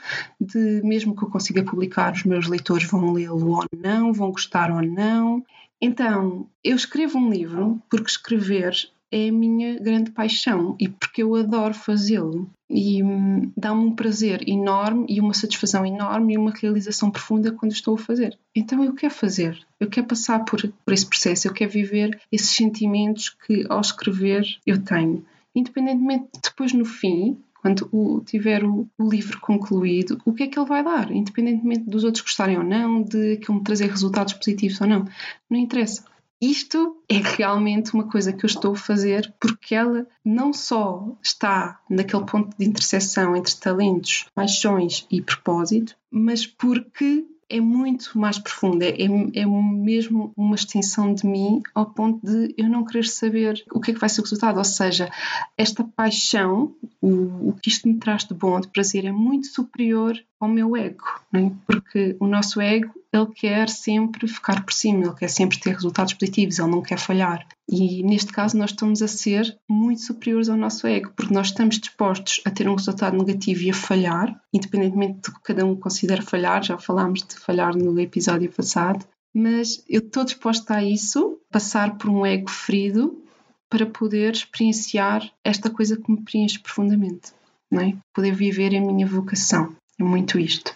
de 0.42 0.82
mesmo 0.84 1.16
que 1.16 1.24
eu 1.24 1.30
consiga 1.30 1.64
publicar, 1.64 2.14
os 2.14 2.24
meus 2.24 2.48
leitores 2.48 2.86
vão 2.86 3.14
lê-lo 3.14 3.52
ou 3.52 3.66
não, 3.76 4.12
vão 4.12 4.32
gostar 4.32 4.72
ou 4.72 4.82
não. 4.82 5.46
Então, 5.80 6.50
eu 6.64 6.76
escrevo 6.76 7.20
um 7.20 7.30
livro 7.30 7.80
porque 7.88 8.10
escrever 8.10 8.74
é 9.14 9.30
a 9.30 9.32
minha 9.32 9.80
grande 9.80 10.10
paixão 10.10 10.76
e 10.80 10.90
porque 10.90 11.22
eu 11.22 11.36
adoro 11.36 11.76
fazê-lo. 11.76 12.50
E 12.68 13.04
hum, 13.04 13.52
dá-me 13.56 13.86
um 13.86 13.96
prazer 13.96 14.50
enorme 14.50 15.06
e 15.08 15.22
uma 15.22 15.36
satisfação 15.36 15.86
enorme 15.86 16.34
e 16.34 16.38
uma 16.38 16.52
realização 16.52 17.12
profunda 17.12 17.52
quando 17.52 17.74
estou 17.74 17.94
a 17.94 18.00
fazer. 18.00 18.36
Então 18.56 18.84
eu 18.84 18.94
quero 18.94 19.14
fazer, 19.14 19.64
eu 19.80 19.88
quero 19.88 20.08
passar 20.08 20.44
por, 20.44 20.60
por 20.84 20.94
esse 20.94 21.06
processo, 21.06 21.48
eu 21.48 21.54
quero 21.54 21.70
viver 21.70 22.20
esses 22.32 22.50
sentimentos 22.50 23.30
que 23.30 23.64
ao 23.70 23.80
escrever 23.80 24.44
eu 24.66 24.84
tenho. 24.84 25.24
Independentemente, 25.54 26.30
depois 26.44 26.74
no 26.74 26.84
fim, 26.84 27.38
quando 27.62 27.88
o, 27.92 28.20
tiver 28.26 28.64
o, 28.64 28.88
o, 28.98 29.10
livro 29.10 29.40
concluído, 29.40 30.20
o 30.26 30.34
que 30.34 30.44
é 30.44 30.48
que 30.48 30.58
ele 30.58 30.68
vai 30.68 30.84
dar? 30.84 31.12
Independentemente 31.12 31.84
dos 31.84 32.04
outros 32.04 32.24
gostarem 32.24 32.58
ou 32.58 32.64
não, 32.64 33.04
de 33.04 33.38
que 33.38 33.52
me 33.52 33.64
trazer 33.64 33.90
resultados 33.90 34.34
positivos 34.34 34.82
ou 34.82 34.88
não. 34.88 35.06
Não 35.48 35.60
interessa. 35.60 36.04
Isto 36.44 37.02
é 37.08 37.20
realmente 37.20 37.94
uma 37.94 38.04
coisa 38.04 38.34
que 38.34 38.44
eu 38.44 38.50
estou 38.50 38.74
a 38.74 38.76
fazer 38.76 39.34
porque 39.40 39.74
ela 39.74 40.06
não 40.26 40.52
só 40.52 41.16
está 41.24 41.80
naquele 41.90 42.26
ponto 42.26 42.54
de 42.58 42.66
interseção 42.66 43.34
entre 43.34 43.56
talentos, 43.56 44.26
paixões 44.36 45.08
e 45.10 45.22
propósito, 45.22 45.96
mas 46.12 46.46
porque 46.46 47.26
é 47.50 47.62
muito 47.62 48.18
mais 48.20 48.38
profunda, 48.40 48.86
é, 48.86 49.06
é 49.36 49.46
mesmo 49.46 50.34
uma 50.36 50.56
extensão 50.56 51.14
de 51.14 51.26
mim 51.26 51.62
ao 51.74 51.86
ponto 51.86 52.20
de 52.26 52.54
eu 52.58 52.68
não 52.68 52.84
querer 52.84 53.06
saber 53.06 53.64
o 53.72 53.80
que 53.80 53.92
é 53.92 53.94
que 53.94 54.00
vai 54.02 54.10
ser 54.10 54.20
o 54.20 54.24
resultado. 54.24 54.58
Ou 54.58 54.66
seja, 54.66 55.10
esta 55.58 55.84
paixão, 55.84 56.76
o, 57.00 57.50
o 57.50 57.54
que 57.62 57.70
isto 57.70 57.88
me 57.88 58.00
traz 58.00 58.26
de 58.26 58.34
bom, 58.34 58.60
de 58.60 58.68
prazer, 58.68 59.06
é 59.06 59.14
muito 59.14 59.48
superior 59.48 60.18
ao 60.44 60.50
meu 60.50 60.76
ego, 60.76 61.04
é? 61.34 61.52
porque 61.66 62.16
o 62.20 62.28
nosso 62.28 62.60
ego 62.62 62.94
ele 63.14 63.28
quer 63.28 63.70
sempre 63.70 64.28
ficar 64.28 64.64
por 64.64 64.74
cima, 64.74 65.06
ele 65.06 65.14
quer 65.14 65.30
sempre 65.30 65.60
ter 65.60 65.74
resultados 65.74 66.14
positivos, 66.14 66.58
ele 66.58 66.72
não 66.72 66.82
quer 66.82 66.98
falhar. 66.98 67.48
E 67.70 68.02
neste 68.04 68.32
caso 68.32 68.58
nós 68.58 68.72
estamos 68.72 69.02
a 69.02 69.08
ser 69.08 69.58
muito 69.70 70.02
superiores 70.02 70.50
ao 70.50 70.58
nosso 70.58 70.88
ego, 70.88 71.12
porque 71.16 71.34
nós 71.34 71.48
estamos 71.48 71.80
dispostos 71.80 72.42
a 72.44 72.50
ter 72.50 72.68
um 72.68 72.76
resultado 72.76 73.16
negativo 73.16 73.62
e 73.62 73.70
a 73.70 73.74
falhar, 73.74 74.42
independentemente 74.52 75.22
do 75.22 75.36
que 75.36 75.44
cada 75.44 75.66
um 75.66 75.76
considera 75.76 76.22
falhar, 76.22 76.64
já 76.64 76.78
falámos 76.78 77.22
de 77.22 77.36
falhar 77.36 77.76
no 77.76 78.00
episódio 78.00 78.52
passado, 78.52 79.06
mas 79.34 79.84
eu 79.88 80.00
estou 80.00 80.24
disposta 80.24 80.76
a 80.76 80.84
isso, 80.84 81.40
passar 81.52 81.98
por 81.98 82.10
um 82.10 82.26
ego 82.26 82.50
ferido 82.50 83.24
para 83.70 83.86
poder 83.86 84.34
experienciar 84.34 85.32
esta 85.44 85.70
coisa 85.70 85.98
que 85.98 86.12
me 86.12 86.22
preenche 86.22 86.60
profundamente, 86.60 87.32
é? 87.72 87.96
Poder 88.14 88.36
viver 88.36 88.76
a 88.76 88.82
minha 88.82 89.08
vocação. 89.08 89.76
Muito 90.00 90.40
isto. 90.40 90.76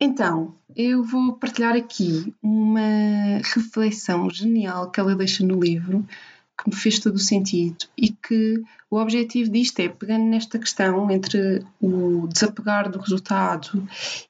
Então, 0.00 0.54
eu 0.74 1.04
vou 1.04 1.34
partilhar 1.34 1.76
aqui 1.76 2.34
uma 2.42 3.38
reflexão 3.54 4.30
genial 4.30 4.90
que 4.90 4.98
ela 4.98 5.14
deixa 5.14 5.44
no 5.44 5.60
livro, 5.60 6.06
que 6.56 6.70
me 6.70 6.76
fez 6.76 6.98
todo 6.98 7.16
o 7.16 7.18
sentido 7.18 7.86
e 7.96 8.10
que 8.10 8.62
o 8.90 8.96
objetivo 8.96 9.50
disto 9.50 9.80
é, 9.80 9.88
pegando 9.88 10.24
nesta 10.24 10.58
questão 10.58 11.10
entre 11.10 11.64
o 11.80 12.26
desapegar 12.26 12.90
do 12.90 12.98
resultado 12.98 13.86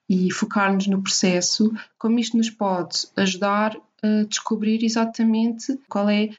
e 0.09 0.33
focar-nos 0.33 0.87
no 0.87 1.03
processo, 1.03 1.73
como 1.99 2.19
isto 2.19 2.37
nos 2.37 2.51
pode 2.51 3.09
ajudar 3.17 3.77
descobrir 4.29 4.85
exatamente 4.85 5.79
qual 5.89 6.09
é 6.09 6.31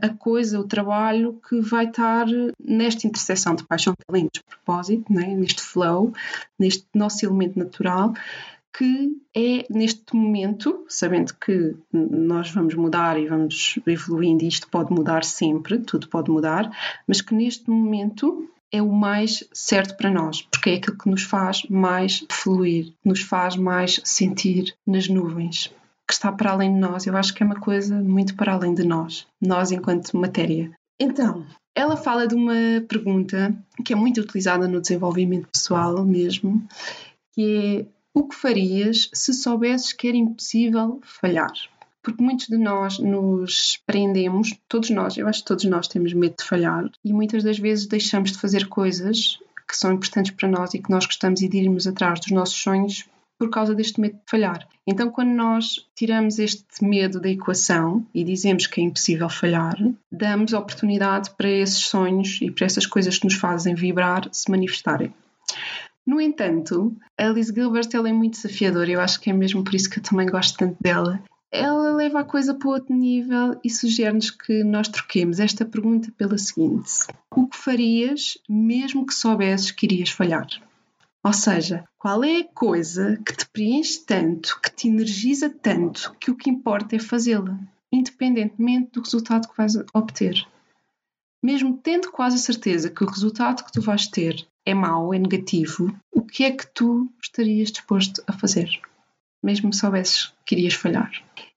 a, 0.00 0.08
coisa, 0.10 0.58
o 0.58 0.64
trabalho 0.64 1.40
que 1.48 1.60
vai 1.60 1.86
estar 1.86 2.26
nesta 2.62 3.06
interseção 3.06 3.54
de 3.54 3.64
paixão, 3.64 3.94
talento, 4.06 4.42
propósito, 4.44 5.12
né? 5.12 5.34
neste 5.34 5.62
flow, 5.62 6.12
neste 6.58 6.86
nosso 6.94 7.24
elemento 7.24 7.58
natural, 7.58 8.14
que 8.76 9.16
é 9.34 9.66
neste 9.68 10.14
momento, 10.14 10.84
sabendo 10.88 11.34
que 11.34 11.76
nós 11.92 12.50
vamos 12.50 12.74
mudar 12.74 13.18
e 13.18 13.26
vamos 13.26 13.78
evoluindo, 13.86 14.44
e 14.44 14.48
isto 14.48 14.68
pode 14.68 14.92
mudar 14.92 15.24
sempre, 15.24 15.78
tudo 15.78 16.08
pode 16.08 16.30
mudar, 16.30 16.70
mas 17.06 17.20
que 17.20 17.34
neste 17.34 17.68
momento 17.68 18.48
é 18.72 18.80
o 18.80 18.92
mais 18.92 19.44
certo 19.52 19.96
para 19.96 20.10
nós, 20.10 20.42
porque 20.42 20.70
é 20.70 20.74
aquilo 20.76 20.96
que 20.96 21.10
nos 21.10 21.24
faz 21.24 21.64
mais 21.68 22.24
fluir, 22.30 22.92
nos 23.04 23.20
faz 23.20 23.56
mais 23.56 24.00
sentir 24.04 24.74
nas 24.86 25.08
nuvens, 25.08 25.72
que 26.10 26.14
está 26.14 26.32
para 26.32 26.50
além 26.50 26.74
de 26.74 26.80
nós. 26.80 27.06
Eu 27.06 27.16
acho 27.16 27.32
que 27.32 27.40
é 27.40 27.46
uma 27.46 27.60
coisa 27.60 27.94
muito 28.02 28.34
para 28.34 28.54
além 28.54 28.74
de 28.74 28.82
nós, 28.82 29.28
nós 29.40 29.70
enquanto 29.70 30.16
matéria. 30.16 30.72
Então, 30.98 31.46
ela 31.72 31.96
fala 31.96 32.26
de 32.26 32.34
uma 32.34 32.84
pergunta 32.88 33.54
que 33.84 33.92
é 33.92 33.96
muito 33.96 34.20
utilizada 34.20 34.66
no 34.66 34.80
desenvolvimento 34.80 35.46
pessoal 35.46 36.04
mesmo, 36.04 36.66
que 37.32 37.86
é 37.86 37.86
o 38.12 38.26
que 38.26 38.34
farias 38.34 39.08
se 39.14 39.32
soubesses 39.32 39.92
que 39.92 40.08
era 40.08 40.16
impossível 40.16 41.00
falhar? 41.04 41.52
Porque 42.02 42.20
muitos 42.20 42.48
de 42.48 42.58
nós 42.58 42.98
nos 42.98 43.80
prendemos, 43.86 44.52
todos 44.68 44.90
nós, 44.90 45.16
eu 45.16 45.28
acho 45.28 45.42
que 45.42 45.46
todos 45.46 45.64
nós 45.66 45.86
temos 45.86 46.12
medo 46.12 46.34
de 46.40 46.44
falhar 46.44 46.90
e 47.04 47.12
muitas 47.12 47.44
das 47.44 47.56
vezes 47.56 47.86
deixamos 47.86 48.32
de 48.32 48.38
fazer 48.38 48.66
coisas 48.66 49.38
que 49.68 49.76
são 49.76 49.92
importantes 49.92 50.32
para 50.32 50.48
nós 50.48 50.74
e 50.74 50.80
que 50.80 50.90
nós 50.90 51.06
gostamos 51.06 51.38
de 51.38 51.56
irmos 51.56 51.86
atrás 51.86 52.18
dos 52.18 52.32
nossos 52.32 52.56
sonhos 52.56 53.04
por 53.40 53.48
causa 53.48 53.74
deste 53.74 53.98
medo 53.98 54.16
de 54.16 54.22
falhar. 54.26 54.68
Então, 54.86 55.10
quando 55.10 55.30
nós 55.30 55.88
tiramos 55.94 56.38
este 56.38 56.84
medo 56.84 57.18
da 57.18 57.30
equação 57.30 58.06
e 58.14 58.22
dizemos 58.22 58.66
que 58.66 58.82
é 58.82 58.84
impossível 58.84 59.30
falhar, 59.30 59.78
damos 60.12 60.52
oportunidade 60.52 61.30
para 61.38 61.48
esses 61.48 61.78
sonhos 61.78 62.38
e 62.42 62.50
para 62.50 62.66
essas 62.66 62.84
coisas 62.84 63.16
que 63.16 63.24
nos 63.24 63.36
fazem 63.36 63.74
vibrar 63.74 64.28
se 64.30 64.50
manifestarem. 64.50 65.14
No 66.06 66.20
entanto, 66.20 66.94
a 67.18 67.28
Alice 67.28 67.50
Gilbert 67.50 67.88
ela 67.94 68.10
é 68.10 68.12
muito 68.12 68.34
desafiadora, 68.34 68.90
eu 68.90 69.00
acho 69.00 69.18
que 69.18 69.30
é 69.30 69.32
mesmo 69.32 69.64
por 69.64 69.74
isso 69.74 69.88
que 69.88 70.00
eu 70.00 70.02
também 70.02 70.26
gosto 70.26 70.58
tanto 70.58 70.76
dela. 70.78 71.22
Ela 71.50 71.94
leva 71.94 72.20
a 72.20 72.24
coisa 72.24 72.52
para 72.52 72.68
outro 72.68 72.94
nível 72.94 73.58
e 73.64 73.70
sugere-nos 73.70 74.30
que 74.30 74.62
nós 74.62 74.86
troquemos 74.86 75.40
esta 75.40 75.64
pergunta 75.64 76.12
pela 76.16 76.36
seguinte: 76.36 77.06
O 77.30 77.46
que 77.46 77.56
farias 77.56 78.36
mesmo 78.46 79.06
que 79.06 79.14
soubesses 79.14 79.70
que 79.70 79.86
irias 79.86 80.10
falhar? 80.10 80.46
Ou 81.22 81.32
seja, 81.32 81.84
qual 81.98 82.24
é 82.24 82.38
a 82.38 82.48
coisa 82.48 83.20
que 83.24 83.36
te 83.36 83.46
preenche 83.46 84.00
tanto, 84.06 84.58
que 84.62 84.70
te 84.70 84.88
energiza 84.88 85.50
tanto, 85.50 86.16
que 86.18 86.30
o 86.30 86.36
que 86.36 86.48
importa 86.48 86.96
é 86.96 86.98
fazê-la, 86.98 87.58
independentemente 87.92 88.92
do 88.92 89.02
resultado 89.02 89.48
que 89.48 89.56
vais 89.56 89.76
obter? 89.92 90.46
Mesmo 91.42 91.76
tendo 91.76 92.10
quase 92.10 92.36
a 92.36 92.38
certeza 92.38 92.90
que 92.90 93.04
o 93.04 93.06
resultado 93.06 93.64
que 93.64 93.72
tu 93.72 93.82
vais 93.82 94.06
ter 94.06 94.46
é 94.64 94.72
mau, 94.72 95.12
é 95.12 95.18
negativo, 95.18 95.94
o 96.12 96.22
que 96.22 96.44
é 96.44 96.50
que 96.50 96.66
tu 96.66 97.10
estarias 97.22 97.70
disposto 97.70 98.22
a 98.26 98.32
fazer? 98.32 98.68
Mesmo 99.42 99.72
soubesses 99.72 100.32
que 100.44 100.54
irias 100.54 100.74
falhar. 100.74 101.10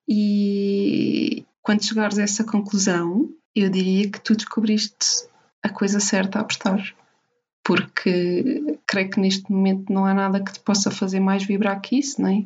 E 0.07 1.45
quando 1.61 1.85
chegares 1.85 2.17
a 2.17 2.23
essa 2.23 2.43
conclusão, 2.43 3.29
eu 3.55 3.69
diria 3.69 4.09
que 4.09 4.19
tu 4.19 4.35
descobriste 4.35 5.27
a 5.61 5.69
coisa 5.69 5.99
certa 5.99 6.39
a 6.39 6.41
apostar. 6.41 6.81
Porque 7.63 8.72
creio 8.93 9.09
que 9.09 9.19
neste 9.19 9.51
momento 9.51 9.91
não 9.91 10.05
há 10.05 10.13
nada 10.13 10.39
que 10.39 10.53
te 10.53 10.59
possa 10.59 10.91
fazer 10.91 11.19
mais 11.19 11.43
vibrar 11.43 11.81
que 11.81 11.97
isso, 11.97 12.21
não 12.21 12.29
é? 12.29 12.43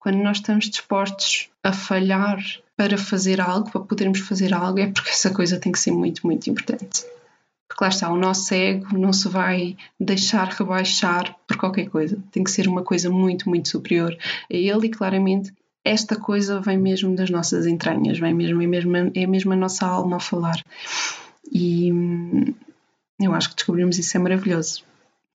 Quando 0.00 0.16
nós 0.16 0.38
estamos 0.38 0.68
dispostos 0.68 1.48
a 1.62 1.72
falhar 1.72 2.42
para 2.76 2.98
fazer 2.98 3.40
algo, 3.40 3.70
para 3.70 3.80
podermos 3.82 4.18
fazer 4.18 4.52
algo, 4.52 4.80
é 4.80 4.88
porque 4.88 5.10
essa 5.10 5.30
coisa 5.30 5.60
tem 5.60 5.70
que 5.70 5.78
ser 5.78 5.92
muito, 5.92 6.26
muito 6.26 6.50
importante. 6.50 7.04
Porque 7.68 7.84
lá 7.84 7.88
está, 7.90 8.10
o 8.10 8.16
nosso 8.16 8.52
ego 8.52 8.98
não 8.98 9.12
se 9.12 9.28
vai 9.28 9.76
deixar 10.00 10.48
rebaixar 10.48 11.36
por 11.46 11.56
qualquer 11.56 11.88
coisa. 11.88 12.18
Tem 12.32 12.42
que 12.42 12.50
ser 12.50 12.66
uma 12.66 12.82
coisa 12.82 13.08
muito, 13.08 13.48
muito 13.48 13.68
superior 13.68 14.16
a 14.50 14.56
ele 14.56 14.86
e 14.86 14.90
claramente 14.90 15.52
esta 15.84 16.16
coisa 16.16 16.60
vem 16.60 16.76
mesmo 16.76 17.14
das 17.14 17.30
nossas 17.30 17.66
entranhas, 17.66 18.18
vem 18.18 18.34
mesmo, 18.34 18.60
é 18.60 18.66
mesmo, 18.66 18.96
é 18.96 19.26
mesmo 19.28 19.52
a 19.52 19.56
nossa 19.56 19.86
alma 19.86 20.16
a 20.16 20.20
falar. 20.20 20.60
E 21.52 21.92
hum, 21.92 22.52
eu 23.20 23.32
acho 23.32 23.50
que 23.50 23.56
descobrimos 23.56 23.96
isso 23.96 24.16
é 24.16 24.20
maravilhoso. 24.20 24.88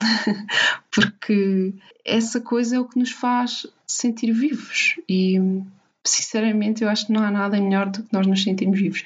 Porque 0.92 1.74
essa 2.06 2.40
coisa 2.42 2.76
é 2.76 2.80
o 2.80 2.88
que 2.88 3.00
nos 3.00 3.12
faz 3.12 3.68
sentir 3.88 4.32
vivos 4.32 5.00
e 5.08 5.40
sinceramente, 6.06 6.84
eu 6.84 6.90
acho 6.90 7.08
que 7.08 7.14
não 7.14 7.24
há 7.24 7.32
nada 7.32 7.60
melhor 7.60 7.90
do 7.90 8.04
que 8.04 8.14
nós 8.14 8.28
nos 8.28 8.44
sentirmos 8.44 8.80
vivos. 8.80 9.04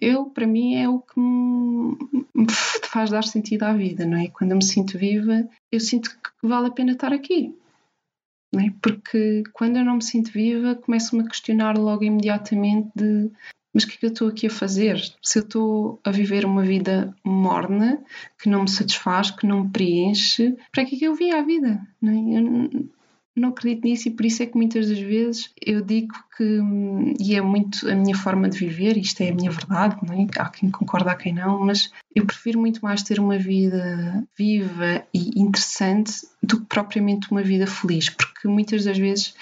Eu, 0.00 0.26
para 0.26 0.46
mim, 0.46 0.76
é 0.76 0.88
o 0.88 0.98
que 0.98 1.20
me 1.20 2.46
faz 2.84 3.10
dar 3.10 3.24
sentido 3.24 3.64
à 3.64 3.72
vida, 3.72 4.06
não 4.06 4.18
é? 4.18 4.28
Quando 4.28 4.52
eu 4.52 4.56
me 4.56 4.64
sinto 4.64 4.98
viva, 4.98 5.46
eu 5.70 5.80
sinto 5.80 6.10
que 6.10 6.30
vale 6.46 6.68
a 6.68 6.70
pena 6.70 6.92
estar 6.92 7.12
aqui. 7.12 7.54
Não 8.52 8.62
é? 8.62 8.72
Porque 8.80 9.42
quando 9.52 9.76
eu 9.76 9.84
não 9.84 9.96
me 9.96 10.04
sinto 10.04 10.32
viva, 10.32 10.74
começo-me 10.74 11.22
a 11.22 11.28
questionar 11.28 11.76
logo 11.76 12.04
imediatamente 12.04 12.88
de 12.94 13.30
mas 13.74 13.82
o 13.82 13.88
que 13.88 13.94
é 13.94 13.96
que 13.98 14.06
eu 14.06 14.10
estou 14.10 14.28
aqui 14.28 14.46
a 14.46 14.50
fazer? 14.50 15.02
Se 15.20 15.40
eu 15.40 15.42
estou 15.42 16.00
a 16.04 16.12
viver 16.12 16.46
uma 16.46 16.62
vida 16.62 17.14
morna, 17.24 18.00
que 18.40 18.48
não 18.48 18.62
me 18.62 18.70
satisfaz, 18.70 19.32
que 19.32 19.46
não 19.46 19.64
me 19.64 19.70
preenche, 19.70 20.56
para 20.72 20.84
que 20.84 20.94
é 20.94 20.98
que 21.00 21.04
eu 21.04 21.14
vim 21.14 21.32
à 21.32 21.42
vida? 21.42 21.84
É? 22.02 22.06
eu, 22.06 22.88
não 23.36 23.48
acredito 23.48 23.84
nisso 23.84 24.08
e 24.08 24.10
por 24.12 24.24
isso 24.24 24.42
é 24.42 24.46
que 24.46 24.56
muitas 24.56 24.88
das 24.88 24.98
vezes 24.98 25.50
eu 25.60 25.80
digo 25.82 26.14
que, 26.36 26.60
e 27.18 27.34
é 27.34 27.40
muito 27.40 27.88
a 27.88 27.94
minha 27.94 28.16
forma 28.16 28.48
de 28.48 28.56
viver, 28.56 28.96
isto 28.96 29.22
é 29.22 29.30
a 29.30 29.34
minha 29.34 29.50
verdade, 29.50 29.96
não 30.06 30.14
é? 30.14 30.26
há 30.38 30.48
quem 30.48 30.70
concorda, 30.70 31.10
há 31.10 31.16
quem 31.16 31.34
não, 31.34 31.58
mas 31.58 31.90
eu 32.14 32.24
prefiro 32.24 32.60
muito 32.60 32.80
mais 32.80 33.02
ter 33.02 33.18
uma 33.18 33.36
vida 33.36 34.24
viva 34.38 35.04
e 35.12 35.40
interessante 35.40 36.12
do 36.40 36.60
que 36.60 36.66
propriamente 36.66 37.30
uma 37.30 37.42
vida 37.42 37.66
feliz, 37.66 38.08
porque 38.08 38.46
muitas 38.46 38.84
das 38.84 38.98
vezes 38.98 39.34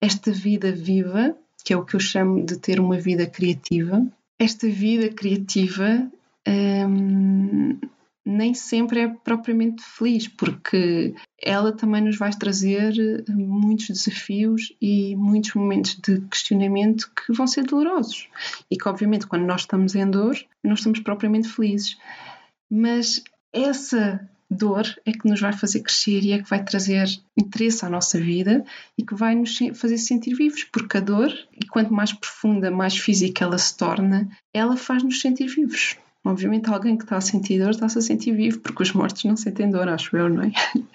esta 0.00 0.30
vida 0.30 0.70
viva, 0.70 1.34
que 1.66 1.72
é 1.72 1.76
o 1.76 1.84
que 1.84 1.96
eu 1.96 2.00
chamo 2.00 2.46
de 2.46 2.60
ter 2.60 2.78
uma 2.78 2.96
vida 2.96 3.26
criativa, 3.26 4.06
esta 4.38 4.68
vida 4.68 5.08
criativa 5.08 6.08
hum, 6.46 7.76
nem 8.24 8.54
sempre 8.54 9.00
é 9.00 9.08
propriamente 9.08 9.82
feliz, 9.82 10.28
porque 10.28 11.12
ela 11.42 11.72
também 11.72 12.02
nos 12.02 12.16
vai 12.16 12.30
trazer 12.30 13.24
muitos 13.28 13.88
desafios 13.88 14.72
e 14.80 15.16
muitos 15.16 15.54
momentos 15.54 15.96
de 15.96 16.20
questionamento 16.28 17.10
que 17.12 17.32
vão 17.32 17.48
ser 17.48 17.64
dolorosos. 17.64 18.28
E 18.70 18.76
que, 18.76 18.88
obviamente, 18.88 19.26
quando 19.26 19.44
nós 19.44 19.62
estamos 19.62 19.96
em 19.96 20.08
dor, 20.08 20.36
não 20.62 20.74
estamos 20.74 21.00
propriamente 21.00 21.48
felizes. 21.48 21.96
Mas 22.70 23.24
essa 23.52 24.28
dor 24.50 24.86
é 25.04 25.12
que 25.12 25.28
nos 25.28 25.40
vai 25.40 25.52
fazer 25.52 25.80
crescer 25.80 26.22
e 26.22 26.32
é 26.32 26.42
que 26.42 26.48
vai 26.48 26.62
trazer 26.62 27.08
interesse 27.36 27.84
à 27.84 27.90
nossa 27.90 28.18
vida 28.18 28.64
e 28.96 29.04
que 29.04 29.14
vai 29.14 29.34
nos 29.34 29.58
fazer 29.74 29.98
sentir 29.98 30.34
vivos, 30.34 30.64
porque 30.64 30.98
a 30.98 31.00
dor, 31.00 31.32
e 31.52 31.66
quanto 31.66 31.92
mais 31.92 32.12
profunda, 32.12 32.70
mais 32.70 32.96
física 32.96 33.44
ela 33.44 33.58
se 33.58 33.76
torna, 33.76 34.28
ela 34.52 34.76
faz-nos 34.76 35.20
sentir 35.20 35.46
vivos. 35.48 35.96
Obviamente, 36.24 36.68
alguém 36.68 36.96
que 36.96 37.04
está 37.04 37.16
a 37.16 37.20
sentir 37.20 37.60
dor 37.60 37.70
está-se 37.70 37.98
a 37.98 38.02
sentir 38.02 38.32
vivo, 38.32 38.58
porque 38.60 38.82
os 38.82 38.92
mortos 38.92 39.22
não 39.24 39.36
sentem 39.36 39.70
dor, 39.70 39.88
acho 39.88 40.16
eu, 40.16 40.28
não 40.28 40.42
é? 40.42 40.52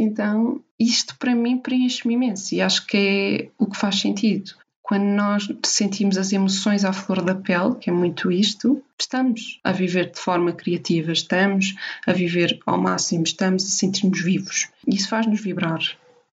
Então, 0.00 0.62
isto 0.78 1.16
para 1.18 1.34
mim 1.34 1.58
preenche-me 1.58 2.14
imenso 2.14 2.54
e 2.54 2.60
acho 2.60 2.86
que 2.86 2.96
é 2.96 3.50
o 3.58 3.66
que 3.66 3.76
faz 3.76 4.00
sentido. 4.00 4.52
Quando 4.88 5.04
nós 5.04 5.46
sentimos 5.66 6.16
as 6.16 6.32
emoções 6.32 6.82
à 6.82 6.94
flor 6.94 7.20
da 7.20 7.34
pele, 7.34 7.74
que 7.74 7.90
é 7.90 7.92
muito 7.92 8.32
isto, 8.32 8.82
estamos 8.98 9.60
a 9.62 9.70
viver 9.70 10.10
de 10.10 10.18
forma 10.18 10.50
criativa, 10.50 11.12
estamos 11.12 11.74
a 12.06 12.12
viver 12.14 12.58
ao 12.64 12.80
máximo, 12.80 13.22
estamos 13.22 13.66
a 13.66 13.68
sentir-nos 13.68 14.22
vivos. 14.22 14.70
Isso 14.86 15.10
faz-nos 15.10 15.42
vibrar. 15.42 15.80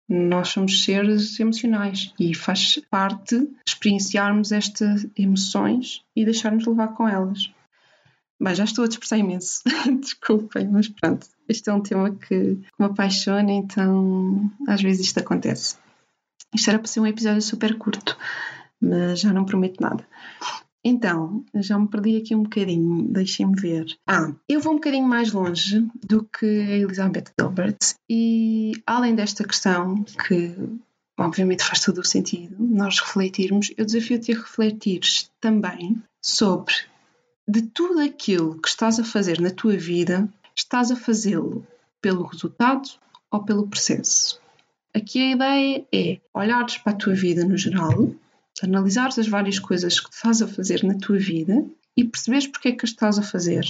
Nós 0.07 0.47
somos 0.47 0.85
seres 0.85 1.37
emocionais 1.37 2.13
e 2.17 2.33
faz 2.33 2.79
parte 2.89 3.45
experienciarmos 3.67 4.53
estas 4.53 5.05
emoções 5.17 6.01
e 6.15 6.23
deixarmos 6.23 6.65
levar 6.65 6.93
com 6.93 7.09
elas. 7.09 7.51
Bem, 8.39 8.55
já 8.55 8.63
estou 8.63 8.85
a 8.85 8.87
dispersar 8.87 9.19
imenso. 9.19 9.63
Desculpem, 9.99 10.69
mas 10.69 10.87
pronto. 10.87 11.27
Este 11.49 11.69
é 11.69 11.73
um 11.73 11.81
tema 11.81 12.15
que, 12.15 12.57
me 12.79 12.85
apaixona, 12.85 13.51
então 13.51 14.49
às 14.65 14.81
vezes 14.81 15.07
isto 15.07 15.19
acontece. 15.19 15.75
Isto 16.55 16.69
era 16.69 16.79
para 16.79 16.87
ser 16.87 17.01
um 17.01 17.07
episódio 17.07 17.41
super 17.41 17.77
curto, 17.77 18.17
mas 18.81 19.19
já 19.19 19.33
não 19.33 19.45
prometo 19.45 19.81
nada. 19.81 20.07
Então, 20.87 21.43
já 21.55 21.79
me 21.79 21.87
perdi 21.87 22.17
aqui 22.17 22.35
um 22.35 22.43
bocadinho, 22.43 23.11
deixem-me 23.11 23.59
ver. 23.59 23.85
Ah, 24.07 24.31
eu 24.47 24.59
vou 24.59 24.73
um 24.73 24.75
bocadinho 24.75 25.07
mais 25.07 25.33
longe 25.33 25.83
do 26.03 26.23
que 26.23 26.45
a 26.45 26.77
Elizabeth 26.77 27.33
Gilbert 27.39 27.77
e 28.07 28.73
além 28.85 29.15
desta 29.15 29.43
questão 29.43 30.03
que 30.27 30.55
obviamente 31.17 31.63
faz 31.63 31.79
todo 31.79 31.99
o 31.99 32.05
sentido 32.05 32.55
nós 32.59 32.99
refletirmos, 32.99 33.73
eu 33.75 33.83
desafio-te 33.83 34.31
a 34.31 34.35
refletir 34.35 35.01
também 35.41 36.01
sobre 36.21 36.73
de 37.47 37.63
tudo 37.63 37.99
aquilo 38.01 38.61
que 38.61 38.67
estás 38.67 38.99
a 38.99 39.03
fazer 39.03 39.41
na 39.41 39.49
tua 39.49 39.77
vida, 39.77 40.29
estás 40.55 40.91
a 40.91 40.95
fazê-lo 40.95 41.65
pelo 41.99 42.23
resultado 42.23 42.87
ou 43.31 43.43
pelo 43.43 43.67
processo. 43.67 44.39
Aqui 44.95 45.19
a 45.21 45.31
ideia 45.31 45.85
é 45.93 46.19
olhares 46.33 46.77
para 46.77 46.93
a 46.93 46.95
tua 46.95 47.13
vida 47.13 47.43
no 47.43 47.57
geral, 47.57 48.11
analisares 48.63 49.19
as 49.19 49.27
várias 49.27 49.59
coisas 49.59 49.99
que 49.99 50.13
estás 50.13 50.41
a 50.41 50.47
fazer 50.47 50.83
na 50.83 50.97
tua 50.97 51.17
vida 51.17 51.65
e 51.97 52.05
perceberes 52.05 52.47
porque 52.47 52.69
é 52.69 52.71
que 52.71 52.85
as 52.85 52.91
estás 52.91 53.19
a 53.19 53.21
fazer. 53.21 53.65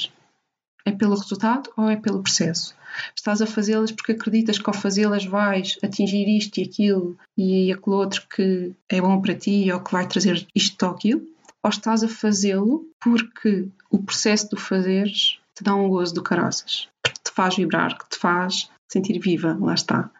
É 0.85 0.91
pelo 0.91 1.15
resultado 1.15 1.71
ou 1.75 1.89
é 1.89 1.95
pelo 1.95 2.21
processo? 2.21 2.75
Estás 3.15 3.41
a 3.41 3.47
fazê-las 3.47 3.91
porque 3.91 4.11
acreditas 4.11 4.59
que 4.59 4.69
ao 4.69 4.73
fazê-las 4.73 5.25
vais 5.25 5.79
atingir 5.83 6.27
isto 6.37 6.59
e 6.59 6.63
aquilo 6.63 7.17
e 7.35 7.71
aquele 7.71 7.95
outro 7.95 8.27
que 8.29 8.73
é 8.87 9.01
bom 9.01 9.19
para 9.19 9.33
ti 9.33 9.71
ou 9.71 9.79
que 9.79 9.91
vai 9.91 10.07
trazer 10.07 10.45
isto 10.53 10.85
ou 10.85 10.91
aquilo? 10.91 11.35
ou 11.65 11.69
estás 11.69 12.03
a 12.03 12.07
fazê-lo 12.07 12.85
porque 13.01 13.67
o 13.89 13.97
processo 13.97 14.49
de 14.49 14.55
o 14.55 14.59
fazeres 14.59 15.39
te 15.55 15.63
dá 15.63 15.73
um 15.73 15.89
gozo 15.89 16.13
do 16.13 16.21
caraças, 16.21 16.87
que 17.03 17.11
te 17.11 17.31
faz 17.31 17.55
vibrar, 17.55 17.97
que 17.97 18.07
te 18.07 18.19
faz 18.19 18.69
sentir 18.87 19.17
viva, 19.17 19.57
lá 19.59 19.73
está. 19.73 20.11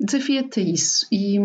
Desafia-te 0.00 0.60
a 0.60 0.62
isso 0.62 1.06
e, 1.12 1.38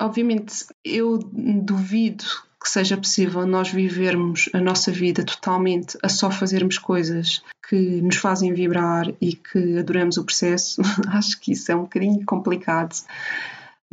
obviamente, 0.00 0.64
eu 0.84 1.18
duvido 1.18 2.24
que 2.60 2.68
seja 2.68 2.96
possível 2.96 3.46
nós 3.46 3.70
vivermos 3.70 4.48
a 4.52 4.60
nossa 4.60 4.90
vida 4.90 5.24
totalmente 5.24 5.98
a 6.02 6.08
só 6.08 6.30
fazermos 6.30 6.78
coisas 6.78 7.42
que 7.68 8.00
nos 8.00 8.16
fazem 8.16 8.54
vibrar 8.54 9.12
e 9.20 9.34
que 9.34 9.78
adoramos 9.78 10.16
o 10.16 10.24
processo. 10.24 10.80
Acho 11.08 11.38
que 11.40 11.52
isso 11.52 11.70
é 11.70 11.76
um 11.76 11.82
bocadinho 11.82 12.24
complicado 12.24 12.96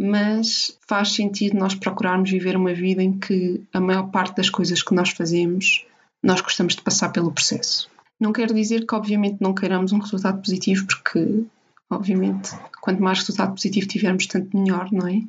mas 0.02 0.78
faz 0.88 1.14
sentido 1.14 1.58
nós 1.58 1.76
procurarmos 1.76 2.32
viver 2.32 2.56
uma 2.56 2.74
vida 2.74 3.04
em 3.04 3.20
que 3.20 3.62
a 3.74 3.82
maior 3.82 4.10
parte 4.10 4.38
das 4.38 4.50
coisas 4.50 4.82
que 4.82 4.96
nós 4.96 5.10
fazemos 5.10 5.86
nós 6.24 6.42
gostamos 6.42 6.76
de 6.76 6.82
passar 6.82 7.10
pelo 7.10 7.32
processo. 7.32 7.90
Não 8.20 8.34
quero 8.34 8.54
dizer 8.54 8.86
que, 8.86 8.94
obviamente, 8.94 9.38
não 9.40 9.54
queiramos 9.54 9.94
um 9.94 10.00
resultado 10.00 10.42
positivo, 10.42 10.86
porque, 10.86 11.46
obviamente, 11.90 12.52
quanto 12.82 13.02
mais 13.02 13.20
resultado 13.20 13.54
positivo 13.54 13.88
tivermos, 13.88 14.28
tanto 14.28 14.56
melhor, 14.58 14.92
não 14.92 15.08
é? 15.08 15.22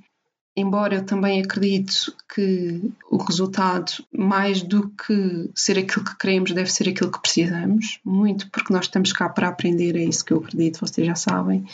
Embora 0.57 0.97
eu 0.97 1.07
também 1.07 1.41
acredito 1.41 2.15
que 2.35 2.93
o 3.11 3.17
resultado, 3.17 3.93
mais 4.13 4.63
do 4.63 4.91
que 4.91 5.51
ser 5.55 5.79
aquilo 5.79 6.05
que 6.05 6.19
queremos, 6.19 6.53
deve 6.53 6.71
ser 6.71 6.89
aquilo 6.89 7.11
que 7.11 7.21
precisamos, 7.21 8.01
muito 8.05 8.51
porque 8.51 8.73
nós 8.73 8.87
estamos 8.87 9.13
cá 9.13 9.29
para 9.29 9.49
aprender, 9.49 9.97
é 9.97 10.05
isso 10.05 10.25
que 10.25 10.33
eu 10.33 10.39
acredito, 10.39 10.81
vocês 10.81 11.07
já 11.07 11.15
sabem, 11.15 11.65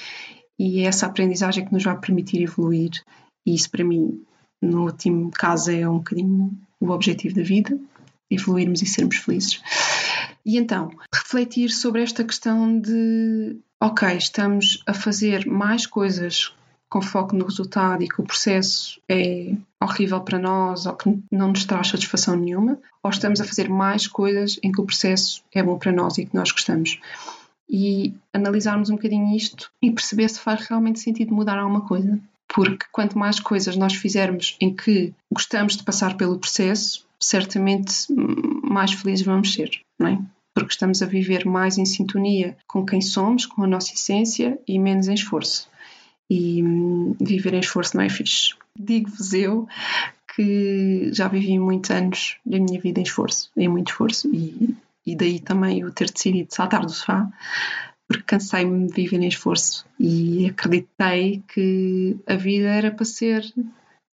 e 0.58 0.80
é 0.80 0.84
essa 0.84 1.06
aprendizagem 1.06 1.64
que 1.64 1.72
nos 1.72 1.84
vai 1.84 1.98
permitir 1.98 2.42
evoluir. 2.42 2.90
E 3.44 3.54
isso, 3.54 3.70
para 3.70 3.84
mim, 3.84 4.22
no 4.60 4.84
último 4.84 5.30
caso, 5.30 5.70
é 5.70 5.88
um 5.88 5.98
bocadinho 5.98 6.56
o 6.80 6.90
objetivo 6.90 7.34
da 7.34 7.42
vida: 7.42 7.78
evoluirmos 8.30 8.82
e 8.82 8.86
sermos 8.86 9.16
felizes. 9.16 9.60
E 10.44 10.56
então, 10.58 10.90
refletir 11.12 11.70
sobre 11.70 12.02
esta 12.02 12.24
questão 12.24 12.78
de, 12.78 13.58
ok, 13.80 14.16
estamos 14.16 14.82
a 14.86 14.94
fazer 14.94 15.46
mais 15.46 15.86
coisas 15.86 16.52
com 16.88 17.02
foco 17.02 17.34
no 17.34 17.44
resultado 17.44 18.02
e 18.02 18.08
que 18.08 18.20
o 18.20 18.24
processo 18.24 19.00
é 19.08 19.54
horrível 19.82 20.20
para 20.20 20.38
nós 20.38 20.86
ou 20.86 20.94
que 20.94 21.18
não 21.30 21.48
nos 21.48 21.64
traz 21.64 21.88
satisfação 21.88 22.36
nenhuma, 22.36 22.78
ou 23.02 23.10
estamos 23.10 23.40
a 23.40 23.44
fazer 23.44 23.68
mais 23.68 24.06
coisas 24.06 24.58
em 24.62 24.70
que 24.70 24.80
o 24.80 24.84
processo 24.84 25.42
é 25.52 25.62
bom 25.62 25.78
para 25.78 25.92
nós 25.92 26.16
e 26.16 26.26
que 26.26 26.34
nós 26.34 26.52
gostamos 26.52 26.98
e 27.68 28.14
analisarmos 28.32 28.90
um 28.90 28.96
bocadinho 28.96 29.34
isto 29.34 29.70
e 29.82 29.90
perceber 29.90 30.28
se 30.28 30.40
faz 30.40 30.66
realmente 30.66 31.00
sentido 31.00 31.34
mudar 31.34 31.58
alguma 31.58 31.82
coisa. 31.82 32.18
Porque 32.48 32.86
quanto 32.92 33.18
mais 33.18 33.40
coisas 33.40 33.76
nós 33.76 33.94
fizermos 33.94 34.56
em 34.60 34.74
que 34.74 35.12
gostamos 35.32 35.76
de 35.76 35.82
passar 35.82 36.16
pelo 36.16 36.38
processo, 36.38 37.04
certamente 37.18 38.06
mais 38.62 38.92
felizes 38.92 39.26
vamos 39.26 39.52
ser, 39.52 39.70
não 39.98 40.08
é? 40.08 40.18
Porque 40.56 40.72
estamos 40.72 41.02
a 41.02 41.06
viver 41.06 41.44
mais 41.44 41.76
em 41.76 41.84
sintonia 41.84 42.56
com 42.66 42.84
quem 42.84 43.02
somos, 43.02 43.44
com 43.44 43.62
a 43.62 43.66
nossa 43.66 43.92
essência 43.92 44.58
e 44.66 44.78
menos 44.78 45.06
em 45.06 45.14
esforço. 45.14 45.68
E 46.30 46.62
hum, 46.62 47.14
viver 47.20 47.52
em 47.54 47.60
esforço 47.60 47.96
não 47.96 48.02
é 48.02 48.08
fixe. 48.08 48.54
Digo-vos 48.74 49.34
eu 49.34 49.68
que 50.34 51.10
já 51.12 51.28
vivi 51.28 51.58
muitos 51.58 51.90
anos 51.90 52.36
da 52.44 52.58
minha 52.58 52.80
vida 52.80 53.00
em 53.00 53.02
esforço, 53.02 53.50
em 53.56 53.68
muito 53.68 53.90
esforço, 53.90 54.28
e 54.34 54.74
e 55.06 55.14
daí 55.14 55.38
também 55.38 55.80
eu 55.80 55.92
ter 55.92 56.10
decidido 56.10 56.52
saltar 56.52 56.84
do 56.84 56.90
sofá, 56.90 57.30
porque 58.08 58.24
cansei-me 58.24 58.88
de 58.88 58.92
viver 58.92 59.20
em 59.20 59.28
esforço 59.28 59.86
e 59.98 60.46
acreditei 60.46 61.42
que 61.48 62.16
a 62.26 62.34
vida 62.34 62.68
era 62.68 62.90
para 62.90 63.04
ser 63.04 63.44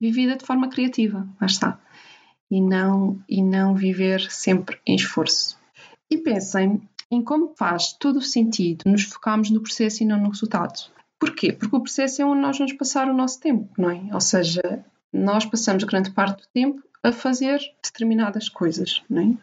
vivida 0.01 0.35
de 0.35 0.45
forma 0.45 0.69
criativa, 0.69 1.27
lá 1.39 1.45
está, 1.45 1.79
e 2.49 2.59
não, 2.59 3.19
e 3.29 3.43
não 3.43 3.75
viver 3.75 4.21
sempre 4.31 4.79
em 4.85 4.95
esforço. 4.95 5.58
E 6.09 6.17
pensem 6.17 6.81
em 7.11 7.23
como 7.23 7.53
faz 7.55 7.93
todo 7.93 8.17
o 8.17 8.21
sentido 8.21 8.83
nos 8.85 9.03
focarmos 9.03 9.49
no 9.49 9.61
processo 9.61 10.03
e 10.03 10.05
não 10.05 10.19
no 10.19 10.29
resultado. 10.29 10.89
Porquê? 11.19 11.51
Porque 11.51 11.75
o 11.75 11.81
processo 11.81 12.21
é 12.21 12.25
onde 12.25 12.41
nós 12.41 12.57
vamos 12.57 12.73
passar 12.73 13.07
o 13.09 13.13
nosso 13.13 13.39
tempo, 13.39 13.69
não 13.77 13.89
é? 13.89 14.01
Ou 14.13 14.21
seja, 14.21 14.85
nós 15.11 15.45
passamos 15.45 15.83
grande 15.83 16.11
parte 16.11 16.41
do 16.41 16.47
tempo 16.53 16.81
a 17.03 17.11
fazer 17.11 17.59
determinadas 17.83 18.47
coisas, 18.47 19.01
não 19.09 19.21
é? 19.21 19.37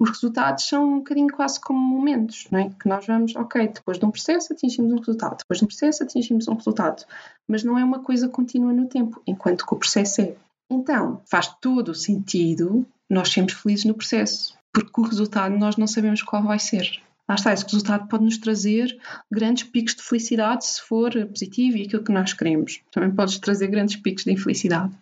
os 0.00 0.08
resultados 0.08 0.64
são 0.64 0.94
um 0.94 0.98
bocadinho 1.00 1.30
quase 1.30 1.60
como 1.60 1.78
momentos, 1.78 2.46
não 2.50 2.58
é? 2.58 2.70
Que 2.70 2.88
nós 2.88 3.06
vamos, 3.06 3.36
ok, 3.36 3.68
depois 3.68 3.98
de 3.98 4.06
um 4.06 4.10
processo 4.10 4.50
atingimos 4.50 4.90
um 4.92 4.96
resultado, 4.96 5.36
depois 5.36 5.58
de 5.58 5.64
um 5.66 5.68
processo 5.68 6.02
atingimos 6.02 6.48
um 6.48 6.54
resultado, 6.54 7.04
mas 7.46 7.62
não 7.62 7.78
é 7.78 7.84
uma 7.84 7.98
coisa 7.98 8.26
contínua 8.26 8.72
no 8.72 8.88
tempo, 8.88 9.20
enquanto 9.26 9.66
que 9.66 9.74
o 9.74 9.76
processo 9.76 10.22
é. 10.22 10.34
Então, 10.70 11.20
faz 11.26 11.48
todo 11.60 11.90
o 11.90 11.94
sentido 11.94 12.86
nós 13.10 13.28
sermos 13.28 13.52
felizes 13.52 13.84
no 13.84 13.92
processo, 13.92 14.56
porque 14.72 15.00
o 15.00 15.04
resultado 15.04 15.56
nós 15.56 15.76
não 15.76 15.86
sabemos 15.86 16.22
qual 16.22 16.42
vai 16.42 16.58
ser. 16.58 17.00
lá 17.28 17.34
está, 17.34 17.52
esse 17.52 17.64
resultado 17.64 18.08
pode 18.08 18.24
nos 18.24 18.38
trazer 18.38 18.96
grandes 19.30 19.64
picos 19.64 19.94
de 19.94 20.02
felicidade 20.02 20.64
se 20.64 20.82
for 20.82 21.12
positivo 21.26 21.76
e 21.76 21.82
aquilo 21.82 22.04
que 22.04 22.12
nós 22.12 22.32
queremos. 22.32 22.80
Também 22.90 23.10
pode 23.10 23.40
trazer 23.40 23.68
grandes 23.68 23.96
picos 23.96 24.24
de 24.24 24.32
infelicidade. 24.32 24.92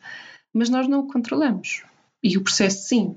Mas 0.53 0.71
nós 0.71 0.89
não 0.89 1.01
o 1.01 1.07
controlamos. 1.07 1.83
E 2.23 2.37
o 2.37 2.43
processo, 2.43 2.89
sim. 2.89 3.17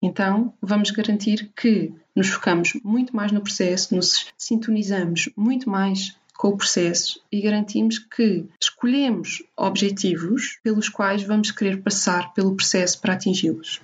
Então, 0.00 0.54
vamos 0.62 0.90
garantir 0.90 1.50
que 1.56 1.92
nos 2.14 2.28
focamos 2.28 2.74
muito 2.84 3.14
mais 3.14 3.32
no 3.32 3.40
processo, 3.40 3.94
nos 3.94 4.26
sintonizamos 4.36 5.28
muito 5.36 5.68
mais 5.68 6.16
com 6.36 6.48
o 6.48 6.56
processo 6.56 7.20
e 7.32 7.40
garantimos 7.40 7.98
que 7.98 8.46
escolhemos 8.60 9.42
objetivos 9.56 10.58
pelos 10.62 10.88
quais 10.88 11.24
vamos 11.24 11.50
querer 11.50 11.82
passar 11.82 12.32
pelo 12.32 12.54
processo 12.54 13.00
para 13.00 13.14
atingi-los. 13.14 13.80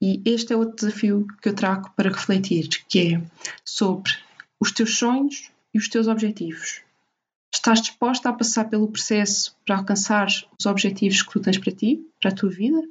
E 0.00 0.22
este 0.24 0.52
é 0.52 0.56
outro 0.56 0.76
desafio 0.76 1.26
que 1.40 1.48
eu 1.48 1.54
trago 1.54 1.90
para 1.96 2.10
refletir, 2.10 2.68
que 2.88 3.14
é 3.14 3.22
sobre 3.64 4.12
os 4.60 4.70
teus 4.72 4.98
sonhos 4.98 5.50
e 5.72 5.78
os 5.78 5.88
teus 5.88 6.06
objetivos. 6.06 6.82
Estás 7.54 7.80
disposta 7.80 8.28
a 8.28 8.32
passar 8.32 8.66
pelo 8.66 8.88
processo 8.88 9.56
para 9.64 9.78
alcançar 9.78 10.28
os 10.58 10.66
objetivos 10.66 11.22
que 11.22 11.32
tu 11.32 11.40
tens 11.40 11.58
para 11.58 11.72
ti, 11.72 12.06
para 12.20 12.30
a 12.30 12.34
tua 12.34 12.50
vida? 12.50 12.82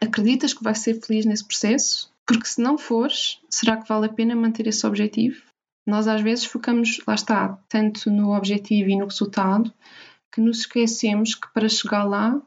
Acreditas 0.00 0.52
que 0.52 0.62
vais 0.62 0.78
ser 0.78 1.00
feliz 1.00 1.24
nesse 1.24 1.44
processo? 1.44 2.12
Porque 2.26 2.46
se 2.46 2.60
não 2.60 2.76
fores, 2.76 3.40
será 3.48 3.76
que 3.76 3.88
vale 3.88 4.06
a 4.06 4.12
pena 4.12 4.36
manter 4.36 4.66
esse 4.66 4.86
objetivo? 4.86 5.42
Nós 5.86 6.06
às 6.06 6.20
vezes 6.20 6.44
focamos, 6.44 7.00
lá 7.06 7.14
está, 7.14 7.58
tanto 7.68 8.10
no 8.10 8.34
objetivo 8.34 8.90
e 8.90 8.96
no 8.96 9.06
resultado, 9.06 9.72
que 10.32 10.40
nos 10.40 10.60
esquecemos 10.60 11.34
que 11.34 11.48
para 11.52 11.68
chegar 11.68 12.04
lá 12.04 12.40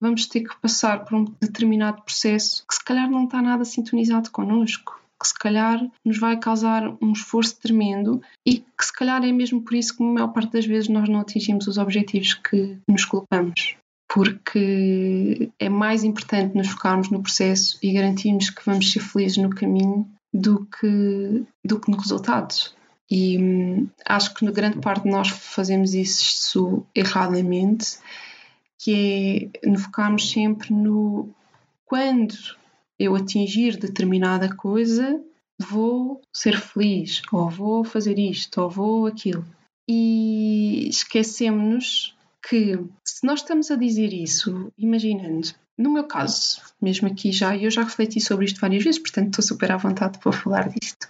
vamos 0.00 0.26
ter 0.26 0.40
que 0.40 0.56
passar 0.60 1.04
por 1.04 1.14
um 1.16 1.24
determinado 1.40 2.02
processo 2.02 2.64
que 2.66 2.74
se 2.74 2.84
calhar 2.84 3.10
não 3.10 3.24
está 3.24 3.42
nada 3.42 3.64
sintonizado 3.64 4.30
connosco, 4.30 5.00
que 5.20 5.28
se 5.28 5.34
calhar 5.34 5.86
nos 6.04 6.18
vai 6.18 6.38
causar 6.38 6.96
um 7.00 7.12
esforço 7.12 7.60
tremendo 7.60 8.22
e 8.46 8.58
que 8.58 8.84
se 8.84 8.92
calhar 8.92 9.22
é 9.22 9.30
mesmo 9.30 9.60
por 9.60 9.74
isso 9.74 9.96
que 9.96 10.02
a 10.02 10.06
maior 10.06 10.28
parte 10.28 10.52
das 10.52 10.64
vezes 10.64 10.88
nós 10.88 11.08
não 11.08 11.20
atingimos 11.20 11.66
os 11.66 11.76
objetivos 11.76 12.34
que 12.34 12.78
nos 12.88 13.04
colocamos. 13.04 13.76
Porque 14.08 15.50
é 15.58 15.68
mais 15.68 16.02
importante 16.02 16.56
nos 16.56 16.68
focarmos 16.68 17.10
no 17.10 17.22
processo 17.22 17.78
e 17.82 17.92
garantirmos 17.92 18.50
que 18.50 18.64
vamos 18.64 18.90
ser 18.90 19.00
felizes 19.00 19.36
no 19.36 19.50
caminho 19.50 20.08
do 20.32 20.66
que, 20.66 21.44
do 21.64 21.78
que 21.78 21.90
no 21.90 21.98
resultado. 21.98 22.54
E 23.10 23.38
hum, 23.38 23.88
acho 24.06 24.34
que 24.34 24.44
na 24.44 24.50
grande 24.50 24.78
parte 24.78 25.04
de 25.04 25.10
nós 25.10 25.28
fazemos 25.28 25.94
isso 25.94 26.84
erradamente 26.94 27.98
que 28.82 29.50
é 29.62 29.76
focarmos 29.76 30.30
sempre 30.30 30.72
no 30.72 31.28
quando 31.84 32.34
eu 32.98 33.14
atingir 33.14 33.76
determinada 33.76 34.54
coisa, 34.54 35.22
vou 35.58 36.20
ser 36.34 36.58
feliz, 36.58 37.20
ou 37.30 37.50
vou 37.50 37.84
fazer 37.84 38.18
isto, 38.18 38.60
ou 38.60 38.70
vou 38.70 39.06
aquilo. 39.06 39.44
E 39.88 40.88
esquecemos 40.88 42.16
que 42.48 42.78
se 43.04 43.26
nós 43.26 43.40
estamos 43.40 43.70
a 43.70 43.76
dizer 43.76 44.12
isso, 44.12 44.72
imaginando, 44.78 45.48
no 45.76 45.92
meu 45.92 46.04
caso, 46.04 46.60
mesmo 46.80 47.08
aqui 47.08 47.32
já, 47.32 47.56
eu 47.56 47.70
já 47.70 47.82
refleti 47.82 48.20
sobre 48.20 48.46
isto 48.46 48.60
várias 48.60 48.82
vezes, 48.82 49.00
portanto 49.00 49.28
estou 49.28 49.44
super 49.44 49.72
à 49.72 49.76
vontade 49.76 50.18
para 50.18 50.32
falar 50.32 50.68
disto. 50.68 51.08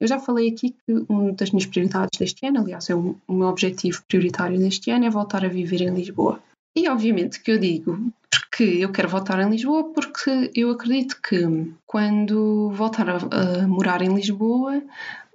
Eu 0.00 0.06
já 0.08 0.18
falei 0.18 0.48
aqui 0.48 0.70
que 0.70 1.04
uma 1.08 1.32
das 1.32 1.50
minhas 1.50 1.66
prioridades 1.66 2.18
deste 2.18 2.46
ano, 2.46 2.60
aliás, 2.60 2.88
é 2.88 2.94
o 2.94 3.16
meu 3.28 3.48
objetivo 3.48 4.02
prioritário 4.08 4.58
deste 4.58 4.90
ano, 4.90 5.04
é 5.04 5.10
voltar 5.10 5.44
a 5.44 5.48
viver 5.48 5.82
em 5.82 5.94
Lisboa. 5.94 6.42
E 6.74 6.88
obviamente 6.88 7.40
que 7.40 7.50
eu 7.50 7.58
digo 7.58 8.12
que 8.50 8.80
eu 8.80 8.90
quero 8.90 9.08
voltar 9.08 9.40
em 9.40 9.50
Lisboa 9.50 9.92
porque 9.92 10.50
eu 10.54 10.70
acredito 10.70 11.20
que 11.22 11.72
quando 11.86 12.70
voltar 12.70 13.08
a, 13.08 13.16
a 13.16 13.66
morar 13.66 14.02
em 14.02 14.14
Lisboa 14.14 14.82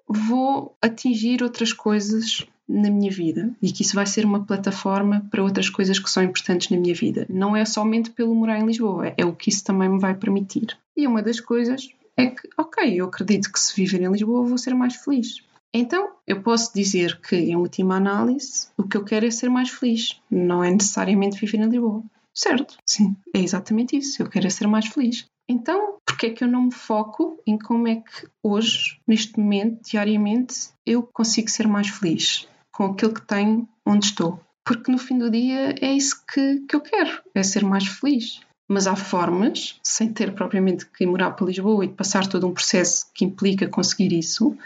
vou 0.07 0.75
atingir 0.81 1.43
outras 1.43 1.73
coisas 1.73 2.47
na 2.67 2.89
minha 2.89 3.11
vida 3.11 3.51
e 3.61 3.71
que 3.71 3.81
isso 3.81 3.95
vai 3.95 4.05
ser 4.05 4.25
uma 4.25 4.43
plataforma 4.43 5.25
para 5.31 5.43
outras 5.43 5.69
coisas 5.69 5.99
que 5.99 6.09
são 6.09 6.23
importantes 6.23 6.69
na 6.69 6.77
minha 6.77 6.93
vida. 6.93 7.25
Não 7.29 7.55
é 7.55 7.63
somente 7.65 8.09
pelo 8.09 8.35
morar 8.35 8.59
em 8.59 8.65
Lisboa, 8.65 9.13
é 9.17 9.25
o 9.25 9.33
que 9.33 9.49
isso 9.49 9.63
também 9.63 9.89
me 9.89 9.99
vai 9.99 10.13
permitir. 10.13 10.77
E 10.95 11.07
uma 11.07 11.21
das 11.21 11.39
coisas 11.39 11.89
é 12.15 12.27
que, 12.27 12.49
ok, 12.57 12.99
eu 12.99 13.05
acredito 13.05 13.51
que 13.51 13.59
se 13.59 13.75
viver 13.75 14.01
em 14.01 14.11
Lisboa 14.11 14.45
vou 14.45 14.57
ser 14.57 14.73
mais 14.73 14.95
feliz. 14.95 15.41
Então, 15.73 16.15
eu 16.25 16.41
posso 16.41 16.73
dizer 16.73 17.19
que, 17.21 17.35
em 17.35 17.55
última 17.55 17.97
análise, 17.97 18.67
o 18.77 18.83
que 18.83 18.97
eu 18.97 19.03
quero 19.03 19.25
é 19.25 19.31
ser 19.31 19.49
mais 19.49 19.69
feliz, 19.69 20.19
não 20.29 20.63
é 20.63 20.71
necessariamente 20.71 21.39
viver 21.39 21.57
em 21.57 21.69
Lisboa. 21.69 22.03
Certo, 22.33 22.77
sim, 22.85 23.15
é 23.33 23.39
exatamente 23.39 23.97
isso. 23.97 24.21
Eu 24.21 24.29
quero 24.29 24.45
é 24.45 24.49
ser 24.49 24.67
mais 24.67 24.87
feliz. 24.87 25.25
Então, 25.49 25.97
por 26.05 26.17
que 26.17 26.27
é 26.27 26.29
que 26.29 26.43
eu 26.43 26.47
não 26.47 26.65
me 26.65 26.73
foco 26.73 27.41
em 27.47 27.57
como 27.57 27.87
é 27.87 27.95
que 27.95 28.27
hoje, 28.43 28.99
neste 29.07 29.39
momento, 29.39 29.81
diariamente, 29.89 30.69
eu 30.85 31.01
consigo 31.01 31.49
ser 31.49 31.67
mais 31.67 31.87
feliz 31.87 32.47
com 32.71 32.85
aquilo 32.85 33.13
que 33.13 33.25
tenho 33.25 33.67
onde 33.85 34.05
estou? 34.05 34.39
Porque 34.63 34.91
no 34.91 34.97
fim 34.97 35.17
do 35.17 35.31
dia 35.31 35.73
é 35.81 35.93
isso 35.93 36.23
que, 36.31 36.59
que 36.67 36.75
eu 36.75 36.81
quero, 36.81 37.23
é 37.33 37.41
ser 37.41 37.63
mais 37.63 37.87
feliz. 37.87 38.41
Mas 38.69 38.85
há 38.85 38.95
formas, 38.95 39.79
sem 39.81 40.11
ter 40.11 40.35
propriamente 40.35 40.85
que 40.85 41.05
morar 41.05 41.31
para 41.31 41.47
Lisboa 41.47 41.85
e 41.85 41.89
passar 41.89 42.27
todo 42.27 42.45
um 42.45 42.53
processo 42.53 43.05
que 43.15 43.23
implica 43.23 43.67
conseguir 43.69 44.11
isso, 44.11 44.57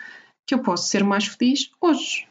que 0.45 0.53
eu 0.53 0.59
posso 0.59 0.89
ser 0.89 1.03
mais 1.03 1.25
feliz 1.25 1.71
hoje. 1.79 2.27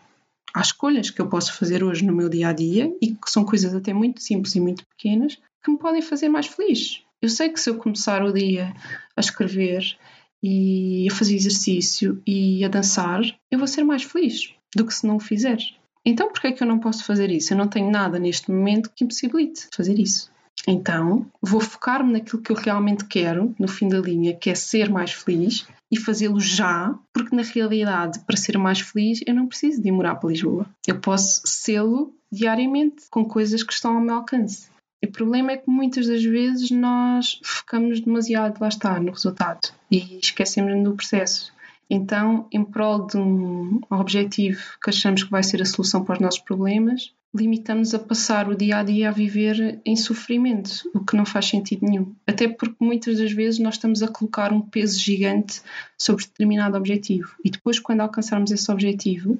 Há 0.52 0.60
escolhas 0.60 1.10
que 1.10 1.20
eu 1.20 1.28
posso 1.28 1.54
fazer 1.54 1.84
hoje 1.84 2.04
no 2.04 2.12
meu 2.12 2.28
dia 2.28 2.48
a 2.48 2.52
dia 2.52 2.92
e 3.00 3.12
que 3.12 3.30
são 3.30 3.44
coisas 3.44 3.74
até 3.74 3.92
muito 3.92 4.20
simples 4.22 4.54
e 4.54 4.60
muito 4.60 4.84
pequenas 4.86 5.38
que 5.62 5.70
me 5.70 5.78
podem 5.78 6.02
fazer 6.02 6.28
mais 6.28 6.46
feliz. 6.46 7.02
Eu 7.22 7.28
sei 7.28 7.50
que 7.50 7.60
se 7.60 7.70
eu 7.70 7.76
começar 7.76 8.24
o 8.24 8.32
dia 8.32 8.74
a 9.16 9.20
escrever 9.20 9.96
e 10.42 11.06
a 11.10 11.14
fazer 11.14 11.34
exercício 11.34 12.20
e 12.26 12.64
a 12.64 12.68
dançar, 12.68 13.20
eu 13.50 13.58
vou 13.58 13.68
ser 13.68 13.84
mais 13.84 14.02
feliz 14.02 14.54
do 14.74 14.86
que 14.86 14.94
se 14.94 15.06
não 15.06 15.16
o 15.16 15.20
fizer. 15.20 15.58
Então, 16.04 16.28
por 16.28 16.40
que 16.40 16.46
é 16.46 16.52
que 16.52 16.62
eu 16.62 16.66
não 16.66 16.78
posso 16.78 17.04
fazer 17.04 17.30
isso? 17.30 17.52
Eu 17.52 17.58
não 17.58 17.68
tenho 17.68 17.90
nada 17.90 18.18
neste 18.18 18.50
momento 18.50 18.90
que 18.94 19.04
impossibilite 19.04 19.68
fazer 19.74 19.98
isso. 19.98 20.29
Então, 20.66 21.26
vou 21.40 21.60
focar-me 21.60 22.12
naquilo 22.12 22.42
que 22.42 22.52
eu 22.52 22.56
realmente 22.56 23.04
quero, 23.04 23.54
no 23.58 23.66
fim 23.66 23.88
da 23.88 23.98
linha, 23.98 24.34
que 24.34 24.50
é 24.50 24.54
ser 24.54 24.90
mais 24.90 25.12
feliz 25.12 25.66
e 25.90 25.98
fazê-lo 25.98 26.38
já, 26.38 26.94
porque 27.12 27.34
na 27.34 27.42
realidade, 27.42 28.20
para 28.20 28.36
ser 28.36 28.58
mais 28.58 28.80
feliz, 28.80 29.20
eu 29.26 29.34
não 29.34 29.46
preciso 29.46 29.82
de 29.82 29.88
ir 29.88 29.92
morar 29.92 30.16
para 30.16 30.30
Lisboa. 30.30 30.66
Eu 30.86 31.00
posso 31.00 31.42
sê-lo 31.46 32.14
diariamente 32.30 33.04
com 33.10 33.24
coisas 33.24 33.62
que 33.62 33.72
estão 33.72 33.96
ao 33.96 34.00
meu 34.00 34.16
alcance. 34.16 34.68
O 35.02 35.10
problema 35.10 35.52
é 35.52 35.56
que 35.56 35.70
muitas 35.70 36.06
das 36.06 36.22
vezes 36.22 36.70
nós 36.70 37.40
focamos 37.42 38.00
demasiado, 38.00 38.60
lá 38.60 38.68
está, 38.68 39.00
no 39.00 39.10
resultado 39.10 39.72
e 39.90 40.18
esquecemos 40.18 40.84
do 40.84 40.94
processo. 40.94 41.52
Então, 41.88 42.46
em 42.52 42.62
prol 42.62 43.06
de 43.06 43.16
um 43.16 43.80
objetivo 43.90 44.62
que 44.82 44.90
achamos 44.90 45.24
que 45.24 45.30
vai 45.30 45.42
ser 45.42 45.60
a 45.60 45.64
solução 45.64 46.04
para 46.04 46.14
os 46.14 46.20
nossos 46.20 46.40
problemas, 46.40 47.12
limitamos 47.34 47.94
a 47.94 47.98
passar 47.98 48.48
o 48.48 48.56
dia 48.56 48.78
a 48.78 48.82
dia 48.82 49.08
a 49.08 49.12
viver 49.12 49.80
em 49.84 49.94
sofrimento, 49.94 50.90
o 50.92 51.04
que 51.04 51.16
não 51.16 51.24
faz 51.24 51.46
sentido 51.46 51.86
nenhum. 51.86 52.14
Até 52.26 52.48
porque 52.48 52.76
muitas 52.80 53.18
das 53.18 53.32
vezes 53.32 53.60
nós 53.60 53.74
estamos 53.74 54.02
a 54.02 54.08
colocar 54.08 54.52
um 54.52 54.60
peso 54.60 54.98
gigante 54.98 55.62
sobre 55.96 56.24
determinado 56.24 56.76
objetivo 56.76 57.30
e 57.44 57.50
depois, 57.50 57.78
quando 57.78 58.00
alcançarmos 58.00 58.50
esse 58.50 58.70
objetivo, 58.70 59.38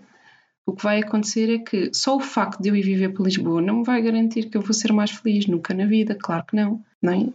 o 0.65 0.73
que 0.73 0.85
vai 0.85 1.01
acontecer 1.01 1.53
é 1.53 1.59
que 1.59 1.91
só 1.93 2.17
o 2.17 2.21
facto 2.21 2.63
de 2.63 2.69
eu 2.69 2.77
ir 2.77 2.83
viver 2.83 3.09
para 3.13 3.25
Lisboa 3.25 3.61
não 3.61 3.83
vai 3.83 4.01
garantir 4.01 4.45
que 4.49 4.57
eu 4.57 4.63
vou 4.63 4.73
ser 4.73 4.93
mais 4.93 5.11
feliz 5.11 5.47
nunca 5.47 5.75
na 5.75 5.87
vida, 5.87 6.15
claro 6.15 6.45
que 6.47 6.55
não, 6.55 6.81
não 7.03 7.13
é? 7.13 7.29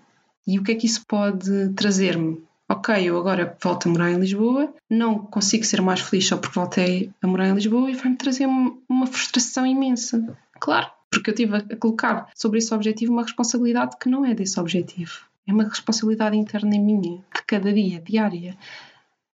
E 0.47 0.57
o 0.57 0.63
que 0.63 0.71
é 0.71 0.75
que 0.75 0.85
isso 0.85 1.05
pode 1.05 1.73
trazer-me? 1.73 2.41
ok, 2.67 3.03
eu 3.03 3.17
agora 3.17 3.55
volto 3.61 3.87
a 3.87 3.91
morar 3.91 4.11
em 4.11 4.19
Lisboa, 4.19 4.73
não 4.89 5.19
consigo 5.19 5.63
ser 5.63 5.81
mais 5.81 6.01
feliz 6.01 6.27
só 6.27 6.37
porque 6.37 6.59
voltei 6.59 7.11
a 7.21 7.27
morar 7.27 7.47
em 7.47 7.53
Lisboa 7.53 7.89
e 7.89 7.95
vai-me 7.95 8.17
trazer 8.17 8.47
uma 8.47 9.07
frustração 9.07 9.65
imensa. 9.65 10.35
Claro, 10.59 10.89
porque 11.09 11.29
eu 11.29 11.35
tive 11.35 11.55
a 11.57 11.75
colocar 11.77 12.29
sobre 12.35 12.59
esse 12.59 12.73
objetivo 12.73 13.13
uma 13.13 13.23
responsabilidade 13.23 13.97
que 13.99 14.09
não 14.09 14.25
é 14.25 14.33
desse 14.33 14.59
objetivo. 14.59 15.25
É 15.47 15.53
uma 15.53 15.63
responsabilidade 15.63 16.35
interna 16.35 16.77
minha, 16.77 17.17
de 17.17 17.43
cada 17.45 17.71
dia, 17.71 18.01
diária. 18.01 18.57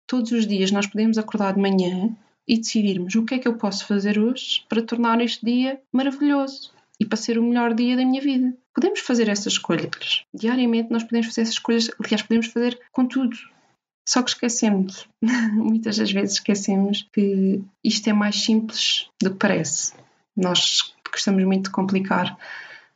Todos 0.06 0.32
os 0.32 0.46
dias 0.46 0.72
nós 0.72 0.88
podemos 0.88 1.18
acordar 1.18 1.54
de 1.54 1.62
manhã 1.62 2.16
e 2.48 2.58
decidirmos 2.58 3.16
o 3.16 3.24
que 3.24 3.36
é 3.36 3.40
que 3.40 3.48
eu 3.48 3.56
posso 3.56 3.88
fazer 3.88 4.20
hoje 4.20 4.66
para 4.68 4.82
tornar 4.82 5.22
este 5.22 5.46
dia 5.46 5.82
maravilhoso 5.92 6.74
e 7.00 7.06
para 7.06 7.18
ser 7.18 7.40
o 7.40 7.44
melhor 7.44 7.74
dia 7.74 7.96
da 7.96 8.06
minha 8.06 8.22
vida. 8.22 8.54
Podemos 8.74 9.00
fazer 9.00 9.30
essas 9.30 9.54
escolhas. 9.54 10.26
Diariamente 10.34 10.92
nós 10.92 11.04
podemos 11.04 11.28
fazer 11.28 11.42
essas 11.42 11.54
escolhas, 11.54 11.90
aliás, 12.00 12.22
podemos 12.22 12.48
fazer 12.48 12.80
com 12.92 13.06
tudo. 13.08 13.38
Só 14.08 14.22
que 14.22 14.32
esquecemos, 14.32 15.08
muitas 15.54 15.98
das 15.98 16.12
vezes 16.12 16.36
esquecemos 16.36 17.08
que 17.14 17.62
isto 17.84 18.10
é 18.10 18.14
mais 18.14 18.44
simples 18.44 19.10
do 19.22 19.32
que 19.32 19.38
parece. 19.38 19.94
Nós 20.36 20.94
gostamos 21.12 21.44
muito 21.44 21.66
de 21.66 21.72
complicar, 21.72 22.38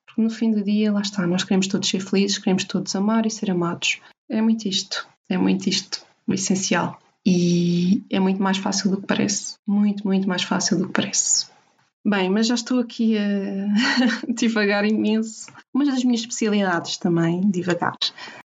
porque 0.06 0.21
no 0.21 0.30
fim 0.30 0.51
do 0.51 0.63
dia, 0.63 0.91
lá 0.91 1.01
está, 1.01 1.28
nós 1.28 1.43
queremos 1.43 1.67
todos 1.67 1.89
ser 1.89 1.99
felizes, 1.99 2.38
queremos 2.38 2.63
todos 2.63 2.95
amar 2.95 3.25
e 3.25 3.32
ser 3.32 3.51
amados. 3.51 3.99
É 4.30 4.41
muito 4.41 4.67
isto, 4.67 5.08
é 5.30 5.38
muito 5.38 5.67
isto, 5.67 6.06
o 6.25 6.34
essencial. 6.34 6.99
E 7.25 8.04
é 8.10 8.19
muito 8.19 8.41
mais 8.41 8.58
fácil 8.58 8.91
do 8.91 9.01
que 9.01 9.08
parece. 9.08 9.56
Muito, 9.67 10.06
muito 10.06 10.28
mais 10.28 10.43
fácil 10.43 10.78
do 10.78 10.88
que 10.88 10.93
parece. 10.93 11.47
Bem, 12.06 12.30
mas 12.30 12.45
já 12.45 12.54
estou 12.54 12.80
aqui 12.80 13.17
a 13.17 13.23
divagar 14.32 14.86
imenso. 14.86 15.47
Uma 15.73 15.86
das 15.86 16.04
minhas 16.04 16.21
especialidades 16.21 16.97
também, 16.97 17.41
divagar. 17.49 17.95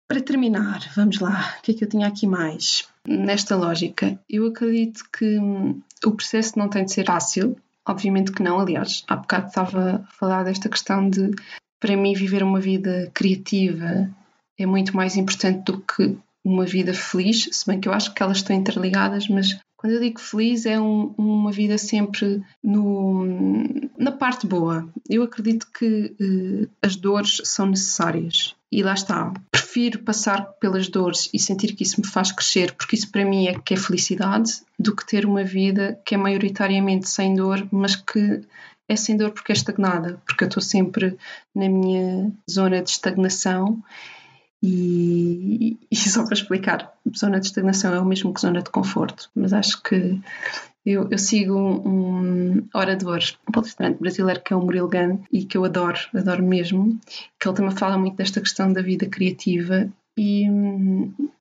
Para 0.07 0.21
terminar, 0.21 0.81
vamos 0.95 1.19
lá, 1.19 1.57
o 1.59 1.63
que 1.63 1.73
é 1.73 1.75
que 1.75 1.85
eu 1.85 1.89
tinha 1.89 2.07
aqui 2.07 2.27
mais? 2.27 2.87
Nesta 3.07 3.57
lógica, 3.57 4.21
eu 4.29 4.47
acredito 4.47 5.03
que 5.11 5.39
o 6.05 6.13
processo 6.13 6.59
não 6.59 6.69
tem 6.69 6.85
de 6.85 6.93
ser 6.93 7.07
fácil, 7.07 7.57
obviamente 7.89 8.33
que 8.33 8.43
não. 8.43 8.61
Aliás, 8.61 9.05
há 9.09 9.17
bocado 9.17 9.49
estava 9.49 9.97
a 9.97 10.13
falar 10.13 10.45
desta 10.45 10.69
questão 10.69 11.09
de, 11.09 11.31
para 11.81 11.97
mim, 11.97 12.15
viver 12.15 12.43
uma 12.43 12.61
vida 12.61 13.11
criativa 13.15 14.09
é 14.59 14.67
muito 14.67 14.97
mais 14.97 15.17
importante 15.17 15.65
do 15.65 15.81
que 15.81 16.19
uma 16.45 16.65
vida 16.65 16.93
feliz, 16.93 17.49
se 17.53 17.67
bem 17.67 17.81
que 17.81 17.89
eu 17.89 17.93
acho 17.93 18.13
que 18.13 18.23
elas 18.23 18.39
estão 18.39 18.57
interligadas, 18.57 19.29
mas 19.29 19.59
quando 19.77 19.93
eu 19.93 20.01
digo 20.01 20.19
feliz 20.21 20.67
é 20.67 20.81
um, 20.81 21.15
uma 21.17 21.53
vida 21.53 21.79
sempre 21.79 22.43
no, 22.63 23.25
na 23.97 24.11
parte 24.11 24.47
boa. 24.47 24.89
Eu 25.09 25.23
acredito 25.23 25.69
que 25.71 26.17
uh, 26.21 26.69
as 26.83 26.97
dores 26.97 27.41
são 27.45 27.67
necessárias 27.67 28.57
e 28.73 28.83
lá 28.83 28.95
está. 28.95 29.33
Prefiro 29.53 30.01
passar 30.01 30.45
pelas 30.59 30.89
dores 30.89 31.31
e 31.33 31.39
sentir 31.39 31.75
que 31.75 31.85
isso 31.85 32.01
me 32.01 32.07
faz 32.07 32.33
crescer, 32.33 32.73
porque 32.75 32.97
isso 32.97 33.11
para 33.13 33.25
mim 33.25 33.47
é 33.47 33.55
que 33.59 33.75
é 33.75 33.77
felicidade, 33.77 34.63
do 34.79 34.95
que 34.95 35.07
ter 35.07 35.27
uma 35.27 35.43
vida 35.43 36.01
que 36.05 36.15
é 36.15 36.19
maioritariamente 36.19 37.09
sem 37.09 37.35
dor, 37.35 37.67
mas 37.71 37.97
que 37.97 38.43
é 38.89 38.97
sem 38.97 39.17
dor 39.17 39.33
porque 39.33 39.53
é 39.53 39.55
estagnada, 39.55 40.21
porque 40.25 40.45
eu 40.45 40.49
estou 40.49 40.63
sempre 40.63 41.17
na 41.55 41.69
minha 41.69 42.33
zona 42.51 42.81
de 42.81 42.91
estagnação. 42.91 43.83
E, 44.63 45.77
e, 45.91 45.97
só 45.97 46.25
para 46.25 46.35
explicar, 46.35 46.93
zona 47.17 47.39
de 47.41 47.47
estagnação 47.47 47.95
é 47.95 48.01
o 48.01 48.05
mesmo 48.05 48.33
que 48.33 48.41
zona 48.41 48.63
de 48.63 48.71
conforto, 48.71 49.31
mas 49.35 49.53
acho 49.53 49.83
que 49.83 50.21
eu, 50.87 51.07
eu 51.11 51.19
sigo 51.19 51.55
um, 51.55 51.89
um 51.89 52.69
orador, 52.75 53.21
um 53.47 53.53
palestrante 53.53 54.01
brasileiro 54.01 54.41
que 54.41 54.53
é 54.53 54.57
o 54.57 54.63
Murilo 54.63 54.89
Gun 54.89 55.23
e 55.31 55.45
que 55.45 55.59
eu 55.59 55.65
adoro, 55.65 55.99
adoro 56.15 56.43
mesmo, 56.43 56.99
que 57.39 57.47
ele 57.47 57.57
também 57.57 57.77
fala 57.77 57.99
muito 57.99 58.17
desta 58.17 58.41
questão 58.41 58.73
da 58.73 58.81
vida 58.81 59.07
criativa 59.07 59.93
e, 60.19 60.45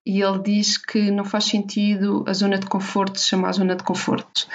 e 0.06 0.22
ele 0.22 0.40
diz 0.44 0.78
que 0.78 1.10
não 1.10 1.26
faz 1.26 1.46
sentido 1.46 2.24
a 2.28 2.34
zona 2.34 2.60
de 2.60 2.68
conforto 2.68 3.20
se 3.20 3.28
chamar 3.28 3.52
zona 3.54 3.76
de 3.76 3.84
conforto, 3.84 4.48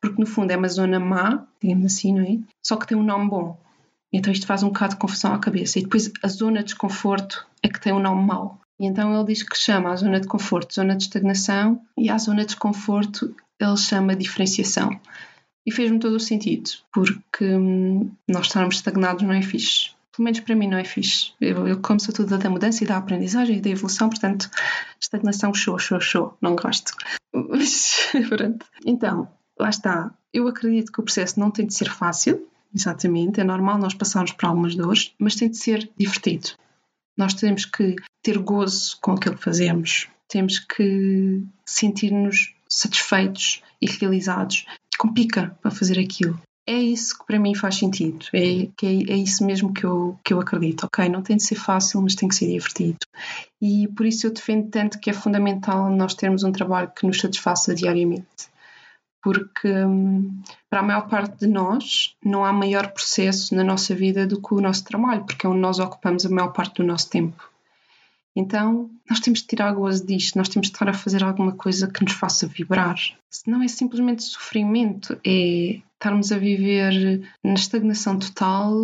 porque 0.00 0.18
no 0.18 0.26
fundo 0.26 0.50
é 0.50 0.56
uma 0.56 0.68
zona 0.68 0.98
má, 0.98 1.46
digamos 1.62 1.84
assim, 1.84 2.14
não 2.14 2.22
é? 2.22 2.38
Só 2.64 2.76
que 2.76 2.86
tem 2.86 2.96
um 2.96 3.02
nome 3.02 3.28
bom. 3.28 3.58
Então 4.10 4.32
isto 4.32 4.46
faz 4.46 4.62
um 4.62 4.68
bocado 4.68 4.94
de 4.94 5.00
confusão 5.00 5.34
à 5.34 5.38
cabeça. 5.38 5.78
E 5.78 5.82
depois 5.82 6.10
a 6.22 6.28
zona 6.28 6.60
de 6.60 6.66
desconforto 6.66 7.46
é 7.62 7.68
que 7.68 7.80
tem 7.80 7.92
um 7.92 7.98
nome 7.98 8.24
mau. 8.24 8.58
E 8.80 8.86
então 8.86 9.14
ele 9.14 9.26
diz 9.26 9.42
que 9.42 9.56
chama 9.56 9.92
a 9.92 9.96
zona 9.96 10.20
de 10.20 10.26
conforto 10.26 10.74
zona 10.74 10.96
de 10.96 11.02
estagnação 11.02 11.80
e 11.98 12.08
a 12.08 12.16
zona 12.16 12.40
de 12.40 12.46
desconforto 12.46 13.34
ele 13.60 13.76
chama 13.76 14.16
diferenciação. 14.16 14.98
E 15.66 15.72
fez-me 15.72 15.98
todo 15.98 16.14
o 16.14 16.20
sentido, 16.20 16.70
porque 16.92 17.44
hum, 17.44 18.10
nós 18.26 18.46
estarmos 18.46 18.76
estagnados 18.76 19.22
não 19.22 19.32
é 19.32 19.42
fixe. 19.42 19.95
Pelo 20.16 20.24
menos 20.24 20.40
para 20.40 20.56
mim 20.56 20.66
não 20.66 20.78
é 20.78 20.84
fixe. 20.84 21.32
Eu, 21.38 21.68
eu 21.68 21.78
como 21.80 22.00
sou 22.00 22.14
toda 22.14 22.38
da 22.38 22.48
mudança 22.48 22.82
e 22.82 22.86
da 22.86 22.96
aprendizagem 22.96 23.58
e 23.58 23.60
da 23.60 23.68
evolução, 23.68 24.08
portanto, 24.08 24.50
estagnação, 24.98 25.52
show, 25.52 25.78
show, 25.78 26.00
show, 26.00 26.38
não 26.40 26.56
gosto. 26.56 26.92
Mas, 27.34 28.10
pronto. 28.30 28.64
Então, 28.86 29.28
lá 29.60 29.68
está. 29.68 30.10
Eu 30.32 30.48
acredito 30.48 30.90
que 30.90 31.00
o 31.00 31.02
processo 31.02 31.38
não 31.38 31.50
tem 31.50 31.66
de 31.66 31.74
ser 31.74 31.90
fácil, 31.90 32.48
exatamente. 32.74 33.42
É 33.42 33.44
normal 33.44 33.76
nós 33.76 33.92
passarmos 33.92 34.32
por 34.32 34.46
algumas 34.46 34.74
dores, 34.74 35.14
mas 35.18 35.34
tem 35.34 35.50
de 35.50 35.58
ser 35.58 35.90
divertido. 35.98 36.52
Nós 37.14 37.34
temos 37.34 37.66
que 37.66 37.96
ter 38.22 38.38
gozo 38.38 38.96
com 39.02 39.12
aquilo 39.12 39.36
que 39.36 39.44
fazemos, 39.44 40.08
temos 40.28 40.58
que 40.58 41.42
sentir-nos 41.66 42.54
satisfeitos 42.68 43.62
e 43.80 43.86
realizados, 43.86 44.64
com 44.98 45.12
pica 45.12 45.56
para 45.60 45.70
fazer 45.70 45.98
aquilo. 45.98 46.40
É 46.66 46.74
isso 46.74 47.16
que 47.18 47.24
para 47.24 47.38
mim 47.38 47.54
faz 47.54 47.76
sentido, 47.76 48.26
é, 48.32 48.68
que 48.76 48.86
é, 48.86 49.12
é, 49.12 49.16
isso 49.16 49.44
mesmo 49.46 49.72
que 49.72 49.84
eu, 49.84 50.18
que 50.24 50.34
eu 50.34 50.40
acredito, 50.40 50.84
ok? 50.84 51.08
Não 51.08 51.22
tem 51.22 51.36
de 51.36 51.44
ser 51.44 51.54
fácil, 51.54 52.02
mas 52.02 52.16
tem 52.16 52.28
que 52.28 52.34
ser 52.34 52.46
divertido. 52.46 52.98
E 53.62 53.86
por 53.88 54.04
isso 54.04 54.26
eu 54.26 54.32
defendo 54.32 54.68
tanto 54.68 54.98
que 54.98 55.08
é 55.08 55.12
fundamental 55.12 55.88
nós 55.90 56.14
termos 56.14 56.42
um 56.42 56.50
trabalho 56.50 56.90
que 56.90 57.06
nos 57.06 57.20
satisfaça 57.20 57.74
diariamente 57.74 58.50
porque 59.26 59.68
hum, 59.68 60.40
para 60.70 60.78
a 60.78 60.82
maior 60.84 61.08
parte 61.08 61.40
de 61.40 61.48
nós 61.48 62.14
não 62.24 62.44
há 62.44 62.52
maior 62.52 62.92
processo 62.92 63.56
na 63.56 63.64
nossa 63.64 63.92
vida 63.92 64.24
do 64.24 64.40
que 64.40 64.54
o 64.54 64.60
nosso 64.60 64.84
trabalho, 64.84 65.24
porque 65.24 65.44
é 65.44 65.50
onde 65.50 65.58
nós 65.58 65.80
ocupamos 65.80 66.24
a 66.24 66.30
maior 66.30 66.52
parte 66.52 66.76
do 66.76 66.86
nosso 66.86 67.10
tempo. 67.10 67.50
Então, 68.36 68.88
nós 69.10 69.18
temos 69.18 69.40
de 69.40 69.48
tirar 69.48 69.72
gozo 69.72 70.06
disto, 70.06 70.38
nós 70.38 70.48
temos 70.48 70.68
de 70.68 70.74
estar 70.74 70.88
a 70.88 70.92
fazer 70.92 71.24
alguma 71.24 71.50
coisa 71.50 71.88
que 71.88 72.04
nos 72.04 72.12
faça 72.12 72.46
vibrar. 72.46 72.94
Senão 73.28 73.64
é 73.64 73.66
simplesmente 73.66 74.22
sofrimento, 74.22 75.18
é 75.26 75.80
estarmos 75.96 76.30
a 76.30 76.38
viver 76.38 77.22
na 77.42 77.54
estagnação 77.54 78.18
total, 78.18 78.74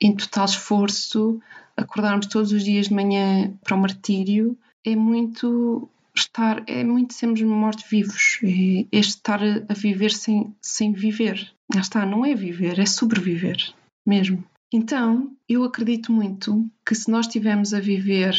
em 0.00 0.14
total 0.14 0.44
esforço, 0.44 1.40
acordarmos 1.76 2.26
todos 2.26 2.52
os 2.52 2.64
dias 2.64 2.86
de 2.86 2.94
manhã 2.94 3.52
para 3.62 3.76
o 3.76 3.80
martírio, 3.80 4.56
é 4.84 4.94
muito 4.94 5.88
estar, 6.14 6.62
é 6.66 6.82
muito 6.84 7.12
sermos 7.12 7.42
mortos-vivos, 7.42 8.38
é, 8.42 8.86
é 8.96 9.00
estar 9.00 9.40
a 9.42 9.74
viver 9.74 10.12
sem, 10.12 10.54
sem 10.62 10.92
viver. 10.92 11.52
Já 11.74 11.80
está, 11.80 12.06
não 12.06 12.24
é 12.24 12.34
viver, 12.34 12.78
é 12.78 12.86
sobreviver 12.86 13.74
mesmo. 14.06 14.42
Então, 14.72 15.32
eu 15.48 15.64
acredito 15.64 16.12
muito 16.12 16.68
que 16.84 16.94
se 16.94 17.10
nós 17.10 17.26
estivermos 17.26 17.72
a 17.72 17.80
viver 17.80 18.36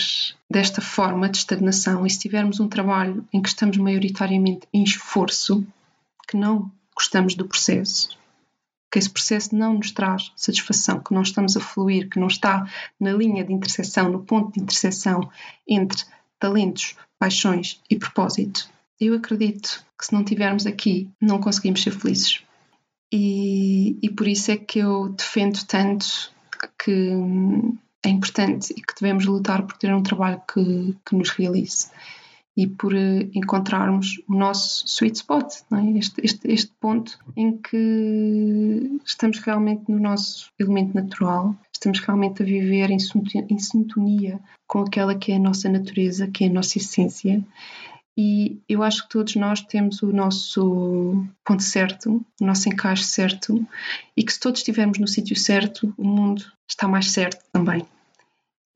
desta 0.49 0.81
forma 0.81 1.29
de 1.29 1.37
estagnação 1.37 2.05
e 2.05 2.09
se 2.09 2.19
tivermos 2.19 2.59
um 2.59 2.67
trabalho 2.67 3.25
em 3.33 3.41
que 3.41 3.49
estamos 3.49 3.77
maioritariamente 3.77 4.67
em 4.73 4.83
esforço, 4.83 5.65
que 6.27 6.35
não 6.35 6.71
gostamos 6.97 7.35
do 7.35 7.47
processo, 7.47 8.17
que 8.91 8.97
esse 8.97 9.09
processo 9.09 9.55
não 9.55 9.75
nos 9.75 9.91
traz 9.91 10.31
satisfação, 10.35 10.99
que 10.99 11.13
não 11.13 11.21
estamos 11.21 11.55
a 11.55 11.59
fluir, 11.59 12.09
que 12.09 12.19
não 12.19 12.25
está 12.27 12.67
na 12.99 13.13
linha 13.13 13.43
de 13.43 13.53
interseção, 13.53 14.09
no 14.09 14.23
ponto 14.23 14.53
de 14.53 14.61
interseção 14.61 15.29
entre 15.67 16.03
talentos, 16.39 16.95
paixões 17.19 17.79
e 17.87 17.95
propósito. 17.95 18.67
Eu 18.99 19.13
acredito 19.13 19.85
que 19.97 20.07
se 20.07 20.13
não 20.13 20.23
tivermos 20.23 20.65
aqui, 20.65 21.07
não 21.21 21.39
conseguimos 21.39 21.83
ser 21.83 21.91
felizes. 21.91 22.41
E, 23.13 23.97
e 24.01 24.09
por 24.09 24.27
isso 24.27 24.51
é 24.51 24.57
que 24.57 24.79
eu 24.79 25.09
defendo 25.09 25.63
tanto 25.65 26.33
que 26.83 27.11
é 28.03 28.09
importante 28.09 28.73
e 28.75 28.81
que 28.81 28.99
devemos 28.99 29.25
lutar 29.25 29.61
por 29.61 29.77
ter 29.77 29.93
um 29.93 30.01
trabalho 30.01 30.41
que, 30.51 30.95
que 31.05 31.15
nos 31.15 31.29
realize 31.29 31.89
e 32.57 32.65
por 32.65 32.95
eh, 32.95 33.29
encontrarmos 33.35 34.19
o 34.27 34.33
nosso 34.33 34.87
sweet 34.87 35.17
spot, 35.17 35.47
é? 35.71 35.97
este, 35.99 36.19
este, 36.23 36.51
este 36.51 36.71
ponto 36.79 37.19
em 37.35 37.55
que 37.55 38.99
estamos 39.05 39.37
realmente 39.39 39.83
no 39.87 39.99
nosso 39.99 40.51
elemento 40.57 40.95
natural, 40.95 41.55
estamos 41.71 41.99
realmente 41.99 42.41
a 42.41 42.45
viver 42.45 42.89
em, 42.89 42.97
em 43.49 43.59
sintonia 43.59 44.39
com 44.65 44.79
aquela 44.79 45.13
que 45.13 45.31
é 45.31 45.35
a 45.35 45.39
nossa 45.39 45.69
natureza, 45.69 46.27
que 46.27 46.45
é 46.45 46.47
a 46.47 46.53
nossa 46.53 46.79
essência. 46.79 47.45
E 48.17 48.59
eu 48.67 48.81
acho 48.81 49.03
que 49.03 49.09
todos 49.09 49.35
nós 49.35 49.61
temos 49.61 50.01
o 50.01 50.11
nosso 50.11 51.23
ponto 51.45 51.61
certo, 51.61 52.25
o 52.41 52.45
nosso 52.45 52.67
encaixe 52.67 53.03
certo, 53.03 53.63
e 54.17 54.23
que 54.23 54.33
se 54.33 54.39
todos 54.39 54.61
estivermos 54.61 54.97
no 54.97 55.07
sítio 55.07 55.35
certo, 55.35 55.93
o 55.95 56.07
mundo 56.07 56.43
está 56.67 56.87
mais 56.87 57.11
certo 57.11 57.45
também 57.53 57.85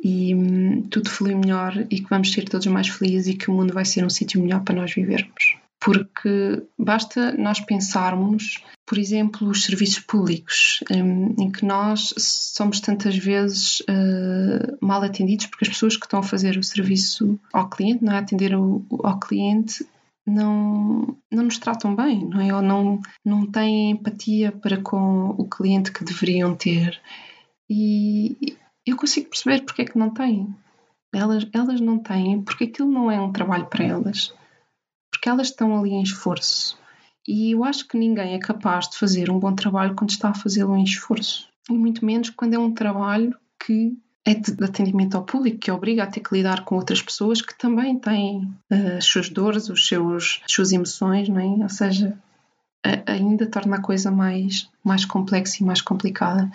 e 0.03 0.33
hum, 0.33 0.87
tudo 0.89 1.09
flui 1.09 1.35
melhor 1.35 1.85
e 1.89 1.99
que 1.99 2.09
vamos 2.09 2.31
ser 2.31 2.47
todos 2.49 2.67
mais 2.67 2.87
felizes 2.87 3.27
e 3.27 3.37
que 3.37 3.49
o 3.49 3.53
mundo 3.53 3.73
vai 3.73 3.85
ser 3.85 4.03
um 4.03 4.09
sítio 4.09 4.41
melhor 4.41 4.61
para 4.63 4.75
nós 4.75 4.93
vivermos. 4.93 5.57
Porque 5.79 6.63
basta 6.77 7.31
nós 7.33 7.59
pensarmos, 7.59 8.63
por 8.85 8.97
exemplo, 8.97 9.47
os 9.47 9.63
serviços 9.63 9.99
públicos, 9.99 10.79
hum, 10.91 11.35
em 11.39 11.51
que 11.51 11.65
nós 11.65 12.13
somos 12.17 12.79
tantas 12.79 13.15
vezes 13.15 13.81
uh, 13.81 14.77
mal 14.79 15.01
atendidos, 15.01 15.47
porque 15.47 15.65
as 15.65 15.69
pessoas 15.69 15.97
que 15.97 16.05
estão 16.05 16.19
a 16.19 16.23
fazer 16.23 16.57
o 16.57 16.63
serviço 16.63 17.39
ao 17.51 17.69
cliente, 17.69 18.03
não 18.03 18.13
é? 18.13 18.17
Atender 18.17 18.55
o, 18.55 18.83
ao 19.03 19.19
cliente, 19.19 19.85
não, 20.25 21.15
não 21.31 21.43
nos 21.43 21.57
tratam 21.57 21.95
bem, 21.95 22.25
não 22.25 22.39
é? 22.39 22.53
Ou 22.53 22.61
não, 22.61 22.99
não 23.25 23.45
têm 23.45 23.91
empatia 23.91 24.51
para 24.51 24.77
com 24.77 25.29
o 25.29 25.47
cliente 25.47 25.91
que 25.91 26.03
deveriam 26.03 26.55
ter. 26.55 26.99
E, 27.69 28.55
eu 28.86 28.98
consigo 28.98 29.30
perceber 29.30 29.63
porque 29.63 29.84
é 29.84 29.86
que 29.86 29.98
não 29.98 30.10
têm. 30.10 30.54
Elas, 31.13 31.48
elas 31.54 31.82
não 31.82 32.00
têm 32.00 32.41
porque 32.41 32.65
aquilo 32.65 32.89
não 32.89 33.12
é 33.12 33.20
um 33.20 33.32
trabalho 33.32 33.65
para 33.67 33.84
elas. 33.84 34.34
Porque 35.12 35.30
elas 35.30 35.48
estão 35.48 35.78
ali 35.78 35.91
em 35.91 36.04
esforço. 36.04 36.80
E 37.28 37.52
eu 37.52 37.63
acho 37.63 37.88
que 37.88 37.98
ninguém 37.98 38.34
é 38.34 38.39
capaz 38.39 38.89
de 38.89 38.98
fazer 38.98 39.30
um 39.30 39.39
bom 39.39 39.54
trabalho 39.54 39.96
quando 39.96 40.10
está 40.10 40.30
a 40.30 40.34
fazê-lo 40.34 40.76
em 40.76 40.84
esforço. 40.84 41.48
E 41.70 41.74
muito 41.74 42.06
menos 42.06 42.30
quando 42.30 42.56
é 42.56 42.60
um 42.60 42.74
trabalho 42.74 43.36
que 43.63 43.96
é 44.26 44.34
de 44.36 44.63
atendimento 44.63 45.15
ao 45.15 45.24
público, 45.24 45.60
que 45.60 45.72
obriga 45.72 46.04
a 46.04 46.08
ter 46.08 46.20
que 46.20 46.36
lidar 46.36 46.63
com 46.63 46.76
outras 46.76 47.02
pessoas 47.02 47.41
que 47.41 47.58
também 47.58 47.98
têm 48.00 48.44
uh, 48.72 48.98
as 48.98 49.06
suas 49.06 49.30
dores, 49.30 49.70
os 49.70 49.88
seus, 49.88 50.41
as 50.46 50.52
suas 50.52 50.72
emoções, 50.72 51.28
não 51.28 51.39
é? 51.39 51.63
Ou 51.63 51.70
seja, 51.70 52.17
a, 52.84 53.12
ainda 53.12 53.48
torna 53.48 53.78
a 53.78 53.82
coisa 53.82 54.12
mais, 54.12 54.70
mais 54.84 55.06
complexa 55.06 55.58
e 55.62 55.65
mais 55.65 55.82
complicada. 55.82 56.52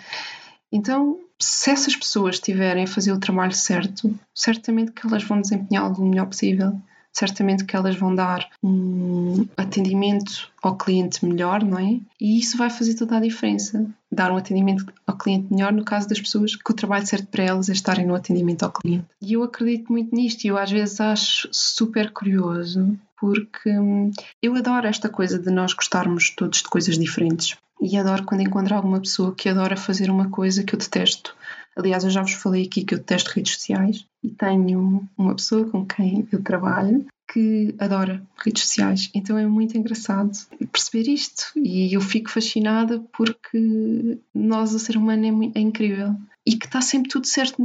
Então, 0.71 1.19
se 1.39 1.69
essas 1.69 1.95
pessoas 1.95 2.35
estiverem 2.35 2.83
a 2.83 2.87
fazer 2.87 3.11
o 3.11 3.19
trabalho 3.19 3.53
certo, 3.53 4.17
certamente 4.33 4.91
que 4.91 5.05
elas 5.05 5.23
vão 5.23 5.41
desempenhá-lo 5.41 5.93
do 5.93 6.05
melhor 6.05 6.25
possível. 6.25 6.79
Certamente 7.13 7.65
que 7.65 7.75
elas 7.75 7.95
vão 7.95 8.13
dar 8.13 8.47
um 8.63 9.47
atendimento 9.57 10.51
ao 10.61 10.77
cliente 10.77 11.25
melhor, 11.25 11.63
não 11.63 11.79
é? 11.79 11.99
E 12.21 12.37
isso 12.37 12.57
vai 12.57 12.69
fazer 12.69 12.93
toda 12.93 13.17
a 13.17 13.19
diferença. 13.19 13.89
Dar 14.11 14.31
um 14.31 14.37
atendimento 14.37 14.85
ao 15.05 15.17
cliente 15.17 15.51
melhor 15.51 15.73
no 15.73 15.83
caso 15.83 16.07
das 16.07 16.21
pessoas 16.21 16.55
que 16.55 16.71
o 16.71 16.75
trabalho 16.75 17.07
certo 17.07 17.25
para 17.25 17.43
elas 17.43 17.69
é 17.69 17.73
estarem 17.73 18.05
no 18.05 18.13
atendimento 18.13 18.63
ao 18.63 18.71
cliente. 18.71 19.07
E 19.19 19.33
eu 19.33 19.41
acredito 19.41 19.91
muito 19.91 20.15
nisto 20.15 20.43
e 20.43 20.49
eu 20.49 20.59
às 20.59 20.69
vezes 20.69 21.01
acho 21.01 21.49
super 21.51 22.11
curioso 22.11 22.95
porque 23.19 23.71
hum, 23.71 24.11
eu 24.41 24.55
adoro 24.55 24.85
esta 24.85 25.09
coisa 25.09 25.39
de 25.39 25.49
nós 25.49 25.73
gostarmos 25.73 26.29
todos 26.29 26.59
de 26.59 26.69
coisas 26.69 26.99
diferentes. 26.99 27.57
E 27.81 27.97
adoro 27.97 28.23
quando 28.23 28.41
encontro 28.41 28.75
alguma 28.75 28.99
pessoa 28.99 29.35
que 29.35 29.49
adora 29.49 29.77
fazer 29.77 30.09
uma 30.09 30.29
coisa 30.29 30.63
que 30.63 30.73
eu 30.73 30.79
detesto. 30.79 31.35
Aliás, 31.75 32.03
eu 32.03 32.09
já 32.09 32.21
vos 32.21 32.33
falei 32.33 32.65
aqui 32.65 32.83
que 32.83 32.95
eu 32.95 32.97
detesto 32.97 33.31
redes 33.31 33.53
sociais 33.53 34.05
e 34.23 34.29
tenho 34.29 35.07
uma 35.15 35.35
pessoa 35.35 35.69
com 35.69 35.85
quem 35.85 36.27
eu 36.31 36.41
trabalho 36.41 37.05
que 37.31 37.75
adora 37.77 38.23
redes 38.43 38.63
sociais. 38.63 39.11
Então 39.13 39.37
é 39.37 39.45
muito 39.45 39.77
engraçado 39.77 40.31
perceber 40.71 41.11
isto 41.11 41.51
e 41.55 41.93
eu 41.93 42.01
fico 42.01 42.31
fascinada 42.31 42.99
porque 43.15 44.17
nós, 44.33 44.73
o 44.73 44.79
ser 44.79 44.97
humano, 44.97 45.51
é, 45.53 45.59
é 45.59 45.61
incrível 45.61 46.15
e 46.45 46.55
que 46.55 46.65
está 46.65 46.81
sempre 46.81 47.09
tudo 47.09 47.27
certo. 47.27 47.61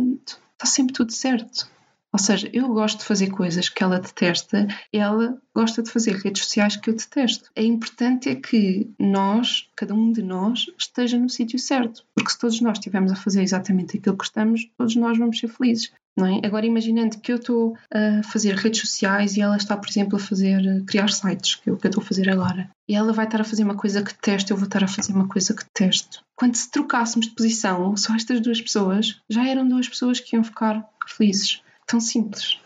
Está 0.53 0.67
sempre 0.67 0.93
tudo 0.93 1.13
certo. 1.13 1.71
Ou 2.13 2.19
seja, 2.19 2.51
eu 2.53 2.69
gosto 2.69 2.99
de 2.99 3.05
fazer 3.07 3.31
coisas 3.31 3.71
que 3.71 3.83
ela 3.83 3.99
detesta, 3.99 4.69
ela 4.93 5.39
gosta 5.55 5.83
de 5.83 5.91
fazer 5.91 6.17
redes 6.17 6.45
sociais 6.45 6.77
que 6.77 6.91
eu 6.91 6.95
detesto. 6.95 7.51
É 7.57 7.65
importante 7.65 8.29
é 8.29 8.35
que 8.35 8.91
nós, 8.99 9.69
cada 9.75 9.95
um 9.95 10.13
de 10.13 10.23
nós, 10.23 10.67
esteja 10.79 11.19
no 11.19 11.31
sítio 11.31 11.59
certo, 11.59 12.05
porque 12.15 12.31
se 12.31 12.39
todos 12.39 12.61
nós 12.61 12.77
estivermos 12.77 13.13
a 13.13 13.17
fazer 13.17 13.43
exatamente 13.43 13.97
aquilo 13.97 14.19
que 14.19 14.25
estamos, 14.25 14.69
todos 14.77 14.95
nós 14.95 15.17
vamos 15.17 15.39
ser 15.39 15.49
felizes. 15.49 15.91
É? 16.19 16.47
Agora 16.47 16.67
imaginando 16.67 17.19
que 17.19 17.33
eu 17.33 17.37
estou 17.37 17.75
a 17.91 18.23
fazer 18.23 18.55
redes 18.55 18.81
sociais 18.81 19.35
e 19.35 19.41
ela 19.41 19.57
está, 19.57 19.75
por 19.75 19.89
exemplo, 19.89 20.17
a 20.17 20.21
fazer 20.21 20.85
criar 20.85 21.09
sites, 21.09 21.55
que 21.55 21.71
é 21.71 21.73
o 21.73 21.77
que 21.79 21.87
eu 21.87 21.89
estou 21.89 22.03
a 22.03 22.07
fazer 22.07 22.29
agora. 22.29 22.69
E 22.87 22.95
ela 22.95 23.15
vai 23.15 23.25
estar 23.25 23.41
a 23.41 23.45
fazer 23.45 23.65
uma 23.65 23.75
coisa 23.75 24.03
que 24.03 24.13
detesto, 24.13 24.53
eu 24.53 24.57
vou 24.59 24.67
estar 24.67 24.85
a 24.85 24.89
fazer 24.89 25.15
uma 25.15 25.27
coisa 25.27 25.55
que 25.55 25.65
detesto. 25.65 26.23
Quando 26.37 26.57
se 26.57 26.71
trocássemos 26.71 27.29
de 27.29 27.35
posição, 27.35 27.97
só 27.97 28.15
estas 28.15 28.41
duas 28.43 28.61
pessoas, 28.61 29.19
já 29.31 29.49
eram 29.49 29.67
duas 29.67 29.89
pessoas 29.89 30.21
que 30.21 30.37
iam 30.37 30.45
ficar 30.45 30.87
felizes 31.09 31.63
tão 31.87 32.01
simples. 32.01 32.59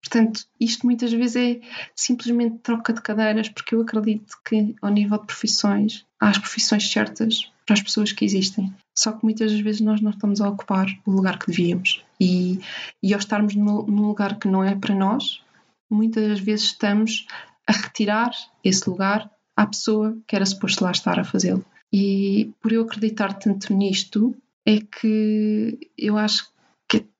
Portanto, 0.00 0.44
isto 0.60 0.84
muitas 0.86 1.12
vezes 1.12 1.36
é 1.36 1.60
simplesmente 1.96 2.58
troca 2.58 2.92
de 2.92 3.00
cadeiras, 3.00 3.48
porque 3.48 3.74
eu 3.74 3.80
acredito 3.80 4.36
que, 4.46 4.76
ao 4.82 4.90
nível 4.90 5.18
de 5.18 5.26
profissões, 5.26 6.04
há 6.20 6.28
as 6.28 6.38
profissões 6.38 6.90
certas 6.90 7.50
para 7.64 7.74
as 7.74 7.82
pessoas 7.82 8.12
que 8.12 8.24
existem. 8.24 8.72
Só 8.94 9.12
que 9.12 9.24
muitas 9.24 9.58
vezes 9.58 9.80
nós 9.80 10.02
não 10.02 10.10
estamos 10.10 10.40
a 10.40 10.48
ocupar 10.48 10.86
o 11.06 11.10
lugar 11.10 11.38
que 11.38 11.46
devíamos. 11.46 12.04
E, 12.20 12.60
e 13.02 13.14
ao 13.14 13.18
estarmos 13.18 13.54
num 13.54 14.06
lugar 14.06 14.38
que 14.38 14.46
não 14.46 14.62
é 14.62 14.74
para 14.74 14.94
nós, 14.94 15.42
muitas 15.90 16.38
vezes 16.38 16.66
estamos 16.66 17.26
a 17.66 17.72
retirar 17.72 18.30
esse 18.62 18.88
lugar 18.88 19.30
à 19.56 19.66
pessoa 19.66 20.16
que 20.26 20.36
era 20.36 20.44
suposto 20.44 20.84
lá 20.84 20.90
estar 20.90 21.18
a 21.18 21.24
fazê-lo. 21.24 21.64
E 21.92 22.52
por 22.60 22.72
eu 22.72 22.82
acreditar 22.82 23.34
tanto 23.34 23.72
nisto, 23.72 24.36
é 24.66 24.80
que 24.80 25.90
eu 25.96 26.18
acho 26.18 26.52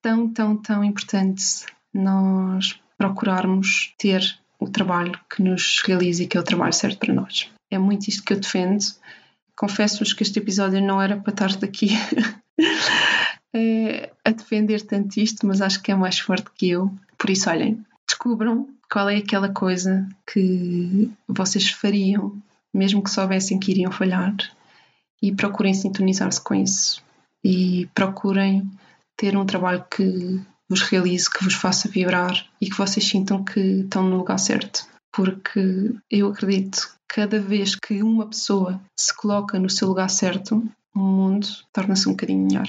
tão, 0.05 0.29
tão, 0.29 0.55
tão 0.55 0.85
importante 0.85 1.65
nós 1.93 2.79
procurarmos 2.99 3.95
ter 3.97 4.39
o 4.61 4.69
trabalho 4.69 5.19
que 5.35 5.43
nos 5.43 5.81
realiza 5.83 6.23
e 6.23 6.27
que 6.27 6.37
é 6.37 6.41
o 6.41 6.45
trabalho 6.45 6.75
certo 6.75 6.99
para 6.99 7.15
nós. 7.15 7.51
É 7.71 7.79
muito 7.79 8.09
isto 8.09 8.23
que 8.23 8.35
eu 8.35 8.39
defendo. 8.39 8.85
Confesso-vos 9.57 10.13
que 10.13 10.23
este 10.23 10.39
episódio 10.39 10.83
não 10.83 11.01
era 11.01 11.17
para 11.17 11.33
estar 11.33 11.57
daqui 11.57 11.93
eh, 13.57 14.11
a 14.23 14.31
defender 14.31 14.83
tanto 14.83 15.19
isto, 15.19 15.47
mas 15.47 15.63
acho 15.63 15.83
que 15.83 15.91
é 15.91 15.95
mais 15.95 16.19
forte 16.19 16.51
que 16.55 16.69
eu. 16.69 16.93
Por 17.17 17.31
isso, 17.31 17.49
olhem, 17.49 17.83
descubram 18.07 18.69
qual 18.93 19.09
é 19.09 19.17
aquela 19.17 19.49
coisa 19.49 20.07
que 20.31 21.11
vocês 21.27 21.71
fariam, 21.71 22.37
mesmo 22.75 23.03
que 23.03 23.11
soubessem 23.11 23.59
que 23.59 23.71
iriam 23.71 23.91
falhar, 23.91 24.35
e 25.23 25.35
procurem 25.35 25.73
sintonizar-se 25.73 26.43
com 26.43 26.55
isso. 26.55 27.03
E 27.43 27.89
procurem 27.95 28.71
ter 29.17 29.37
um 29.37 29.47
trabalho 29.47 29.85
que 29.91 30.41
vos 30.69 30.83
realize, 30.83 31.31
que 31.31 31.45
vos 31.45 31.55
faça 31.55 31.89
vibrar 31.89 32.47
e 32.61 32.69
que 32.69 32.77
vocês 32.77 33.07
sintam 33.07 33.45
que 33.45 33.61
estão 33.61 34.03
no 34.03 34.17
lugar 34.17 34.39
certo. 34.39 34.87
Porque 35.13 35.95
eu 36.11 36.29
acredito 36.29 36.81
que 37.09 37.21
cada 37.23 37.41
vez 37.41 37.77
que 37.77 38.03
uma 38.03 38.27
pessoa 38.27 38.81
se 38.99 39.15
coloca 39.17 39.59
no 39.59 39.71
seu 39.71 39.89
lugar 39.89 40.11
certo, 40.11 40.63
o 40.95 40.99
mundo 40.99 41.47
torna-se 41.73 42.09
um 42.09 42.13
bocadinho 42.13 42.47
melhor. 42.47 42.69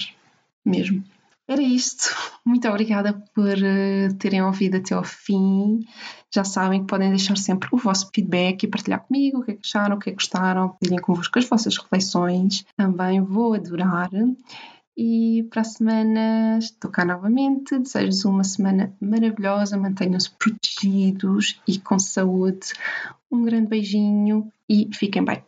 Mesmo. 0.63 1.03
Era 1.47 1.62
isto. 1.62 2.10
Muito 2.43 2.67
obrigada 2.67 3.13
por 3.34 3.53
uh, 3.53 4.13
terem 4.17 4.41
ouvido 4.41 4.77
até 4.77 4.95
ao 4.95 5.03
fim. 5.03 5.86
Já 6.34 6.43
sabem 6.43 6.81
que 6.81 6.88
podem 6.88 7.10
deixar 7.10 7.38
sempre 7.38 7.69
o 7.71 7.77
vosso 7.77 8.10
feedback 8.13 8.63
e 8.63 8.67
partilhar 8.67 9.01
comigo 9.01 9.39
o 9.39 9.43
que 9.43 9.51
é 9.51 9.58
acharam, 9.63 9.95
o 9.95 9.99
que 9.99 10.10
é 10.10 10.12
que 10.12 10.17
gostaram, 10.17 10.69
partilhem 10.69 10.99
convosco 10.99 11.38
as 11.38 11.45
vossas 11.45 11.77
reflexões. 11.77 12.65
Também 12.75 13.21
vou 13.21 13.53
adorar. 13.53 14.10
E 14.97 15.43
para 15.49 15.62
a 15.62 15.65
semana 15.65 16.58
estou 16.58 16.89
cá 16.89 17.03
novamente. 17.03 17.77
Desejo-vos 17.77 18.25
uma 18.25 18.43
semana 18.43 18.95
maravilhosa. 19.01 19.77
Mantenham-se 19.77 20.31
protegidos 20.31 21.62
e 21.67 21.77
com 21.79 21.99
saúde. 21.99 22.73
Um 23.29 23.43
grande 23.43 23.67
beijinho 23.67 24.51
e 24.69 24.89
fiquem 24.93 25.23
bem. 25.23 25.43